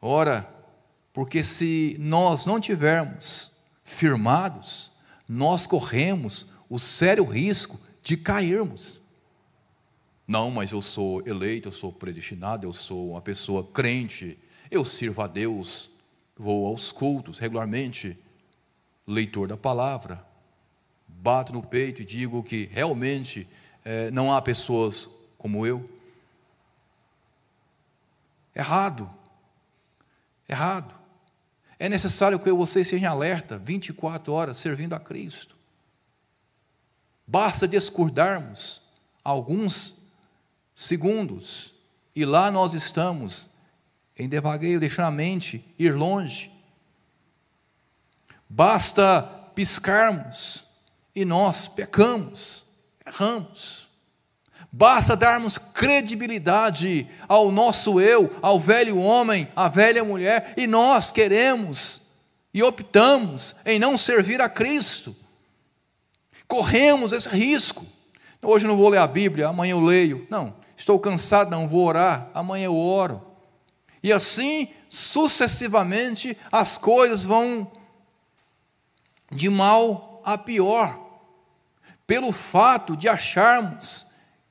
Ora, 0.00 0.48
porque 1.12 1.42
se 1.42 1.96
nós 1.98 2.46
não 2.46 2.60
tivermos 2.60 3.56
firmados, 3.82 4.90
nós 5.28 5.66
corremos 5.66 6.50
o 6.68 6.78
sério 6.78 7.24
risco 7.24 7.80
de 8.02 8.16
cairmos. 8.16 9.00
Não, 10.26 10.50
mas 10.50 10.72
eu 10.72 10.82
sou 10.82 11.26
eleito, 11.26 11.68
eu 11.68 11.72
sou 11.72 11.92
predestinado, 11.92 12.66
eu 12.66 12.72
sou 12.72 13.12
uma 13.12 13.20
pessoa 13.20 13.64
crente, 13.64 14.38
eu 14.70 14.84
sirvo 14.84 15.22
a 15.22 15.26
Deus, 15.26 15.90
vou 16.36 16.66
aos 16.66 16.92
cultos 16.92 17.38
regularmente, 17.38 18.18
leitor 19.06 19.48
da 19.48 19.56
palavra, 19.56 20.24
bato 21.06 21.52
no 21.52 21.62
peito 21.62 22.02
e 22.02 22.04
digo 22.04 22.42
que 22.42 22.68
realmente 22.72 23.48
é, 23.84 24.10
não 24.10 24.34
há 24.34 24.42
pessoas 24.42 25.08
como 25.38 25.66
eu. 25.66 25.88
Errado. 28.54 29.10
Errado. 30.48 30.94
É 31.78 31.88
necessário 31.88 32.38
que 32.38 32.50
você 32.50 32.84
seja 32.84 33.10
alerta 33.10 33.58
24 33.58 34.32
horas 34.32 34.56
servindo 34.56 34.94
a 34.94 35.00
Cristo. 35.00 35.54
Basta 37.26 37.68
descordarmos 37.68 38.80
alguns 39.22 40.06
segundos 40.74 41.74
e 42.14 42.24
lá 42.24 42.50
nós 42.50 42.72
estamos 42.72 43.50
em 44.16 44.28
devagueio, 44.28 44.80
deixando 44.80 45.06
a 45.06 45.10
mente 45.10 45.62
ir 45.78 45.94
longe. 45.94 46.50
Basta 48.48 49.22
piscarmos 49.54 50.64
e 51.14 51.24
nós 51.24 51.66
pecamos 51.66 52.66
erramos. 53.06 53.86
Basta 54.70 55.16
darmos 55.16 55.56
credibilidade 55.56 57.08
ao 57.28 57.50
nosso 57.50 58.00
eu, 58.00 58.34
ao 58.42 58.58
velho 58.58 58.98
homem, 58.98 59.48
à 59.54 59.68
velha 59.68 60.04
mulher, 60.04 60.52
e 60.56 60.66
nós 60.66 61.12
queremos 61.12 62.02
e 62.52 62.62
optamos 62.62 63.54
em 63.64 63.78
não 63.78 63.96
servir 63.96 64.40
a 64.40 64.48
Cristo. 64.48 65.16
Corremos 66.46 67.12
esse 67.12 67.28
risco. 67.28 67.86
Hoje 68.42 68.66
eu 68.66 68.68
não 68.68 68.76
vou 68.76 68.88
ler 68.88 68.98
a 68.98 69.06
Bíblia, 69.06 69.48
amanhã 69.48 69.72
eu 69.72 69.80
leio. 69.80 70.26
Não, 70.28 70.54
estou 70.76 70.98
cansado, 70.98 71.50
não 71.50 71.66
vou 71.66 71.86
orar, 71.86 72.30
amanhã 72.34 72.66
eu 72.66 72.76
oro. 72.76 73.22
E 74.02 74.12
assim, 74.12 74.68
sucessivamente, 74.90 76.36
as 76.52 76.76
coisas 76.76 77.24
vão 77.24 77.70
de 79.30 79.48
mal 79.48 80.22
a 80.24 80.36
pior 80.38 81.04
pelo 82.06 82.32
fato 82.32 82.96
de 82.96 83.08
acharmos 83.08 84.06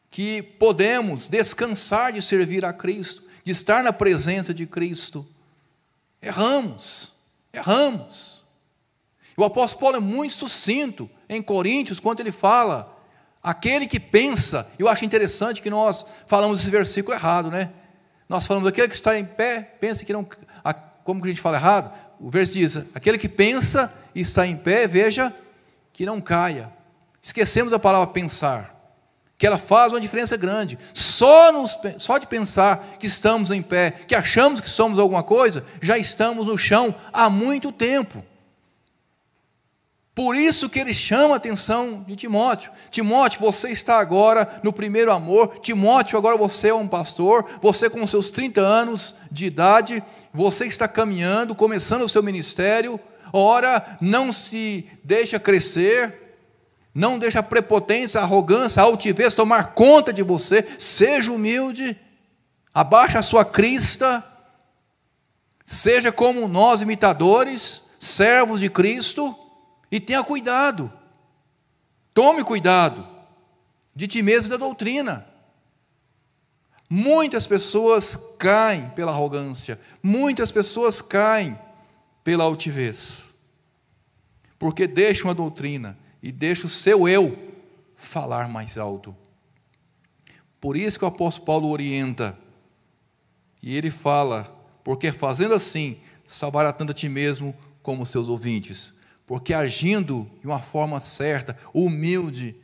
que 0.09 0.41
podemos 0.41 1.27
descansar 1.27 2.13
de 2.13 2.21
servir 2.21 2.65
a 2.65 2.73
Cristo, 2.73 3.23
de 3.43 3.51
estar 3.51 3.83
na 3.83 3.93
presença 3.93 4.53
de 4.53 4.65
Cristo. 4.65 5.25
Erramos, 6.21 7.13
erramos. 7.53 8.43
O 9.37 9.43
apóstolo 9.43 9.81
Paulo 9.81 9.97
é 9.97 9.99
muito 9.99 10.33
sucinto 10.33 11.09
em 11.27 11.41
Coríntios 11.41 11.99
quando 11.99 12.21
ele 12.21 12.31
fala: 12.31 12.97
aquele 13.43 13.87
que 13.87 13.99
pensa, 13.99 14.69
eu 14.79 14.87
acho 14.87 15.05
interessante 15.05 15.61
que 15.61 15.69
nós 15.69 16.05
falamos 16.27 16.61
esse 16.61 16.69
versículo 16.69 17.15
errado, 17.15 17.51
né? 17.51 17.71
Nós 18.27 18.47
falamos 18.47 18.67
aquele 18.67 18.87
que 18.87 18.95
está 18.95 19.17
em 19.17 19.25
pé, 19.25 19.61
pensa 19.79 20.03
que 20.03 20.13
não. 20.13 20.27
Como 21.03 21.21
que 21.21 21.27
a 21.27 21.31
gente 21.31 21.41
fala 21.41 21.57
errado? 21.57 21.93
O 22.19 22.29
verso 22.29 22.53
diz: 22.53 22.77
aquele 22.93 23.17
que 23.17 23.29
pensa 23.29 23.93
está 24.15 24.47
em 24.47 24.55
pé, 24.55 24.87
veja 24.87 25.33
que 25.91 26.05
não 26.05 26.21
caia. 26.21 26.71
Esquecemos 27.21 27.73
a 27.73 27.79
palavra 27.79 28.07
pensar, 28.07 28.75
que 29.37 29.45
ela 29.45 29.57
faz 29.57 29.91
uma 29.91 29.99
diferença 29.99 30.37
grande. 30.37 30.77
Só, 30.93 31.51
nos, 31.51 31.77
só 31.97 32.17
de 32.17 32.27
pensar 32.27 32.97
que 32.99 33.07
estamos 33.07 33.51
em 33.51 33.61
pé, 33.61 33.91
que 34.07 34.15
achamos 34.15 34.61
que 34.61 34.69
somos 34.69 34.99
alguma 34.99 35.23
coisa, 35.23 35.65
já 35.81 35.97
estamos 35.97 36.47
no 36.47 36.57
chão 36.57 36.93
há 37.11 37.29
muito 37.29 37.71
tempo. 37.71 38.23
Por 40.15 40.33
isso 40.33 40.69
que 40.69 40.79
ele 40.79 40.93
chama 40.93 41.33
a 41.33 41.37
atenção 41.37 42.05
de 42.07 42.15
Timóteo. 42.15 42.71
Timóteo, 42.89 43.41
você 43.41 43.71
está 43.71 43.99
agora 43.99 44.61
no 44.63 44.71
primeiro 44.71 45.11
amor. 45.11 45.59
Timóteo, 45.59 46.17
agora 46.17 46.37
você 46.37 46.69
é 46.69 46.73
um 46.73 46.87
pastor. 46.87 47.45
Você, 47.61 47.89
com 47.89 48.07
seus 48.07 48.31
30 48.31 48.61
anos 48.61 49.15
de 49.29 49.45
idade, 49.45 50.01
você 50.33 50.67
está 50.67 50.87
caminhando, 50.87 51.53
começando 51.53 52.03
o 52.03 52.07
seu 52.07 52.23
ministério. 52.23 52.97
Ora, 53.33 53.97
não 53.99 54.31
se 54.31 54.87
deixa 55.03 55.39
crescer, 55.39 56.37
não 56.93 57.19
deixa 57.19 57.39
a 57.39 57.43
prepotência, 57.43 58.21
a 58.21 58.23
arrogância, 58.23 58.81
a 58.81 58.85
altivez 58.85 59.35
tomar 59.35 59.73
conta 59.73 60.13
de 60.13 60.23
você. 60.23 60.65
Seja 60.79 61.31
humilde, 61.31 61.99
abaixa 62.73 63.19
a 63.19 63.23
sua 63.23 63.43
crista, 63.43 64.23
seja 65.65 66.11
como 66.11 66.47
nós, 66.47 66.81
imitadores, 66.81 67.83
servos 67.99 68.59
de 68.61 68.69
Cristo 68.69 69.35
e 69.91 69.99
tenha 69.99 70.23
cuidado. 70.23 70.91
Tome 72.13 72.43
cuidado 72.43 73.05
de 73.95 74.07
ti 74.07 74.21
mesmo 74.21 74.47
e 74.47 74.49
da 74.51 74.57
doutrina. 74.57 75.25
Muitas 76.89 77.47
pessoas 77.47 78.17
caem 78.37 78.89
pela 78.89 79.11
arrogância, 79.11 79.79
muitas 80.03 80.51
pessoas 80.51 81.01
caem 81.01 81.59
pela 82.25 82.43
altivez, 82.43 83.35
porque 84.57 84.87
deixam 84.87 85.29
a 85.29 85.33
doutrina 85.33 85.95
e 86.23 86.31
deixam 86.31 86.65
o 86.65 86.69
seu 86.69 87.07
eu 87.07 87.37
falar 87.95 88.49
mais 88.49 88.79
alto. 88.79 89.15
Por 90.59 90.75
isso 90.75 90.97
que 90.97 91.05
o 91.05 91.07
apóstolo 91.07 91.45
Paulo 91.45 91.69
orienta, 91.69 92.35
e 93.61 93.77
ele 93.77 93.91
fala, 93.91 94.43
porque 94.83 95.11
fazendo 95.11 95.53
assim, 95.53 95.99
salvará 96.25 96.73
tanto 96.73 96.91
a 96.91 96.95
ti 96.95 97.07
mesmo 97.07 97.55
como 97.83 98.07
seus 98.07 98.27
ouvintes. 98.27 98.91
Porque 99.27 99.53
agindo 99.53 100.27
de 100.41 100.47
uma 100.47 100.59
forma 100.59 100.99
certa, 100.99 101.55
humilde, 101.71 102.55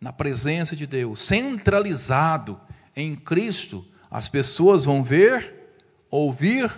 na 0.00 0.12
presença 0.12 0.76
de 0.76 0.86
Deus, 0.86 1.20
centralizado 1.20 2.60
em 2.94 3.16
Cristo, 3.16 3.84
as 4.08 4.28
pessoas 4.28 4.84
vão 4.84 5.02
ver, 5.02 5.76
ouvir, 6.08 6.72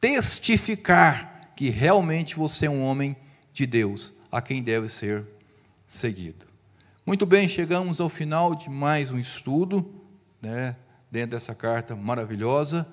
testificar 0.00 1.31
que 1.62 1.70
realmente 1.70 2.34
você 2.34 2.66
é 2.66 2.70
um 2.70 2.82
homem 2.82 3.14
de 3.52 3.66
Deus, 3.66 4.12
a 4.32 4.42
quem 4.42 4.60
deve 4.60 4.88
ser 4.88 5.24
seguido. 5.86 6.44
Muito 7.06 7.24
bem, 7.24 7.48
chegamos 7.48 8.00
ao 8.00 8.08
final 8.08 8.56
de 8.56 8.68
mais 8.68 9.12
um 9.12 9.16
estudo, 9.16 10.02
né, 10.40 10.74
dentro 11.08 11.36
dessa 11.36 11.54
carta 11.54 11.94
maravilhosa, 11.94 12.84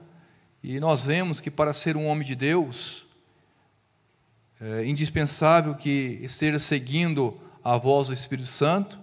e 0.61 0.79
nós 0.79 1.03
vemos 1.03 1.41
que 1.41 1.49
para 1.49 1.73
ser 1.73 1.97
um 1.97 2.05
homem 2.05 2.23
de 2.23 2.35
Deus, 2.35 3.07
é 4.61 4.85
indispensável 4.85 5.73
que 5.73 6.19
esteja 6.21 6.59
seguindo 6.59 7.41
a 7.63 7.75
voz 7.75 8.09
do 8.09 8.13
Espírito 8.13 8.49
Santo, 8.49 8.99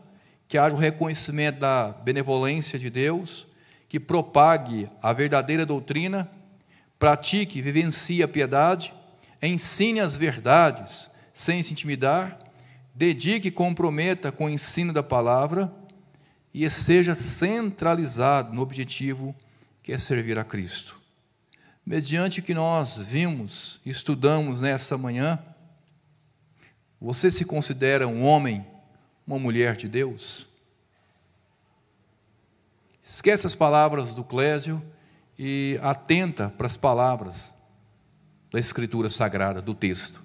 que 0.46 0.56
haja 0.56 0.76
o 0.76 0.78
reconhecimento 0.78 1.58
da 1.58 1.90
benevolência 1.90 2.78
de 2.78 2.88
Deus, 2.88 3.48
que 3.88 3.98
propague 3.98 4.86
a 5.02 5.12
verdadeira 5.12 5.66
doutrina, 5.66 6.30
pratique, 7.00 7.60
vivencie 7.60 8.22
a 8.22 8.28
piedade, 8.28 8.94
ensine 9.42 10.00
as 10.00 10.16
verdades 10.16 11.10
sem 11.32 11.62
se 11.62 11.72
intimidar, 11.72 12.38
dedique 12.94 13.48
e 13.48 13.52
comprometa 13.52 14.32
com 14.32 14.46
o 14.46 14.50
ensino 14.50 14.92
da 14.92 15.02
palavra 15.02 15.72
e 16.52 16.68
seja 16.70 17.14
centralizado 17.14 18.52
no 18.54 18.62
objetivo 18.62 19.34
que 19.82 19.92
é 19.92 19.98
servir 19.98 20.38
a 20.38 20.44
Cristo 20.44 20.96
mediante 21.86 22.40
o 22.40 22.42
que 22.42 22.52
nós 22.52 22.96
vimos, 22.96 23.78
estudamos 23.86 24.60
nessa 24.60 24.98
manhã, 24.98 25.38
você 27.00 27.30
se 27.30 27.44
considera 27.44 28.08
um 28.08 28.24
homem, 28.24 28.66
uma 29.24 29.38
mulher 29.38 29.76
de 29.76 29.86
Deus? 29.86 30.48
Esquece 33.04 33.46
as 33.46 33.54
palavras 33.54 34.14
do 34.14 34.24
Clésio 34.24 34.82
e 35.38 35.78
atenta 35.80 36.52
para 36.58 36.66
as 36.66 36.76
palavras 36.76 37.54
da 38.50 38.58
Escritura 38.58 39.08
Sagrada, 39.08 39.60
do 39.60 39.74
texto. 39.74 40.22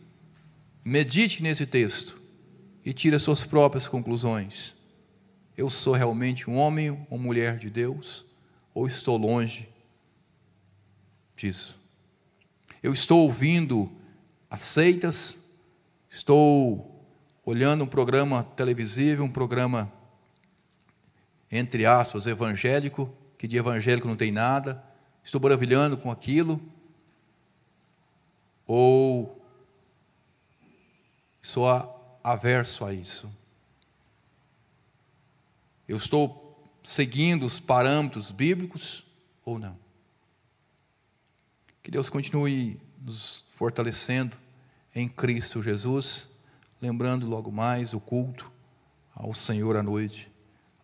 Medite 0.84 1.44
nesse 1.44 1.66
texto 1.66 2.20
e 2.84 2.94
tire 2.94 3.16
as 3.16 3.24
suas 3.24 3.44
próprias 3.44 3.88
conclusões. 3.88 4.74
Eu 5.58 5.70
sou 5.70 5.94
realmente 5.94 6.50
um 6.50 6.56
homem 6.56 7.06
ou 7.10 7.18
mulher 7.18 7.58
de 7.58 7.70
Deus? 7.70 8.26
Ou 8.74 8.88
estou 8.88 9.18
longe 9.18 9.70
disso. 11.36 11.78
Eu 12.82 12.94
estou 12.94 13.22
ouvindo 13.22 13.92
as 14.50 14.62
seitas, 14.62 15.38
estou 16.10 17.06
olhando 17.46 17.84
um 17.84 17.88
programa 17.88 18.44
televisivo, 18.56 19.24
um 19.24 19.32
programa, 19.32 19.92
entre 21.52 21.86
aspas, 21.86 22.28
evangélico, 22.28 23.14
que 23.38 23.48
de 23.48 23.58
evangélico 23.58 24.08
não 24.08 24.16
tem 24.16 24.32
nada, 24.32 24.84
estou 25.24 25.42
maravilhando 25.42 25.98
com 25.98 26.12
aquilo, 26.12 26.62
ou 28.74 29.46
sou 31.42 31.66
averso 32.24 32.86
a 32.86 32.94
isso. 32.94 33.30
Eu 35.86 35.98
estou 35.98 36.72
seguindo 36.82 37.46
os 37.46 37.60
parâmetros 37.60 38.32
bíblicos 38.32 39.04
ou 39.44 39.60
não? 39.60 39.78
Que 41.84 41.92
Deus 41.92 42.10
continue 42.10 42.80
nos 43.02 43.44
fortalecendo 43.52 44.38
em 44.96 45.10
Cristo 45.10 45.62
Jesus, 45.62 46.30
lembrando 46.82 47.28
logo 47.28 47.52
mais 47.52 47.94
o 47.94 48.00
culto 48.00 48.50
ao 49.14 49.34
Senhor 49.34 49.76
à 49.76 49.84
noite. 49.84 50.32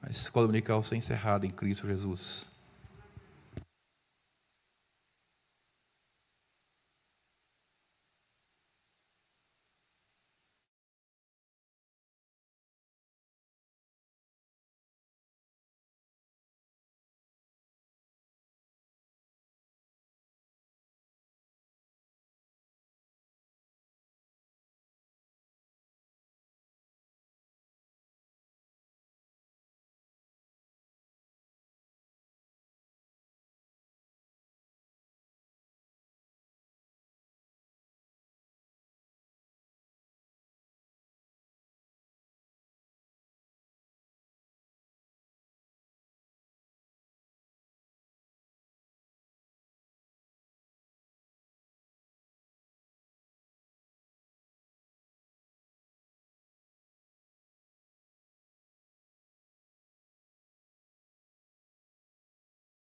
A 0.01 0.09
escola 0.09 0.47
dominical 0.47 0.81
está 0.81 0.97
encerrada 0.97 1.45
em 1.45 1.51
Cristo 1.51 1.87
Jesus. 1.87 2.47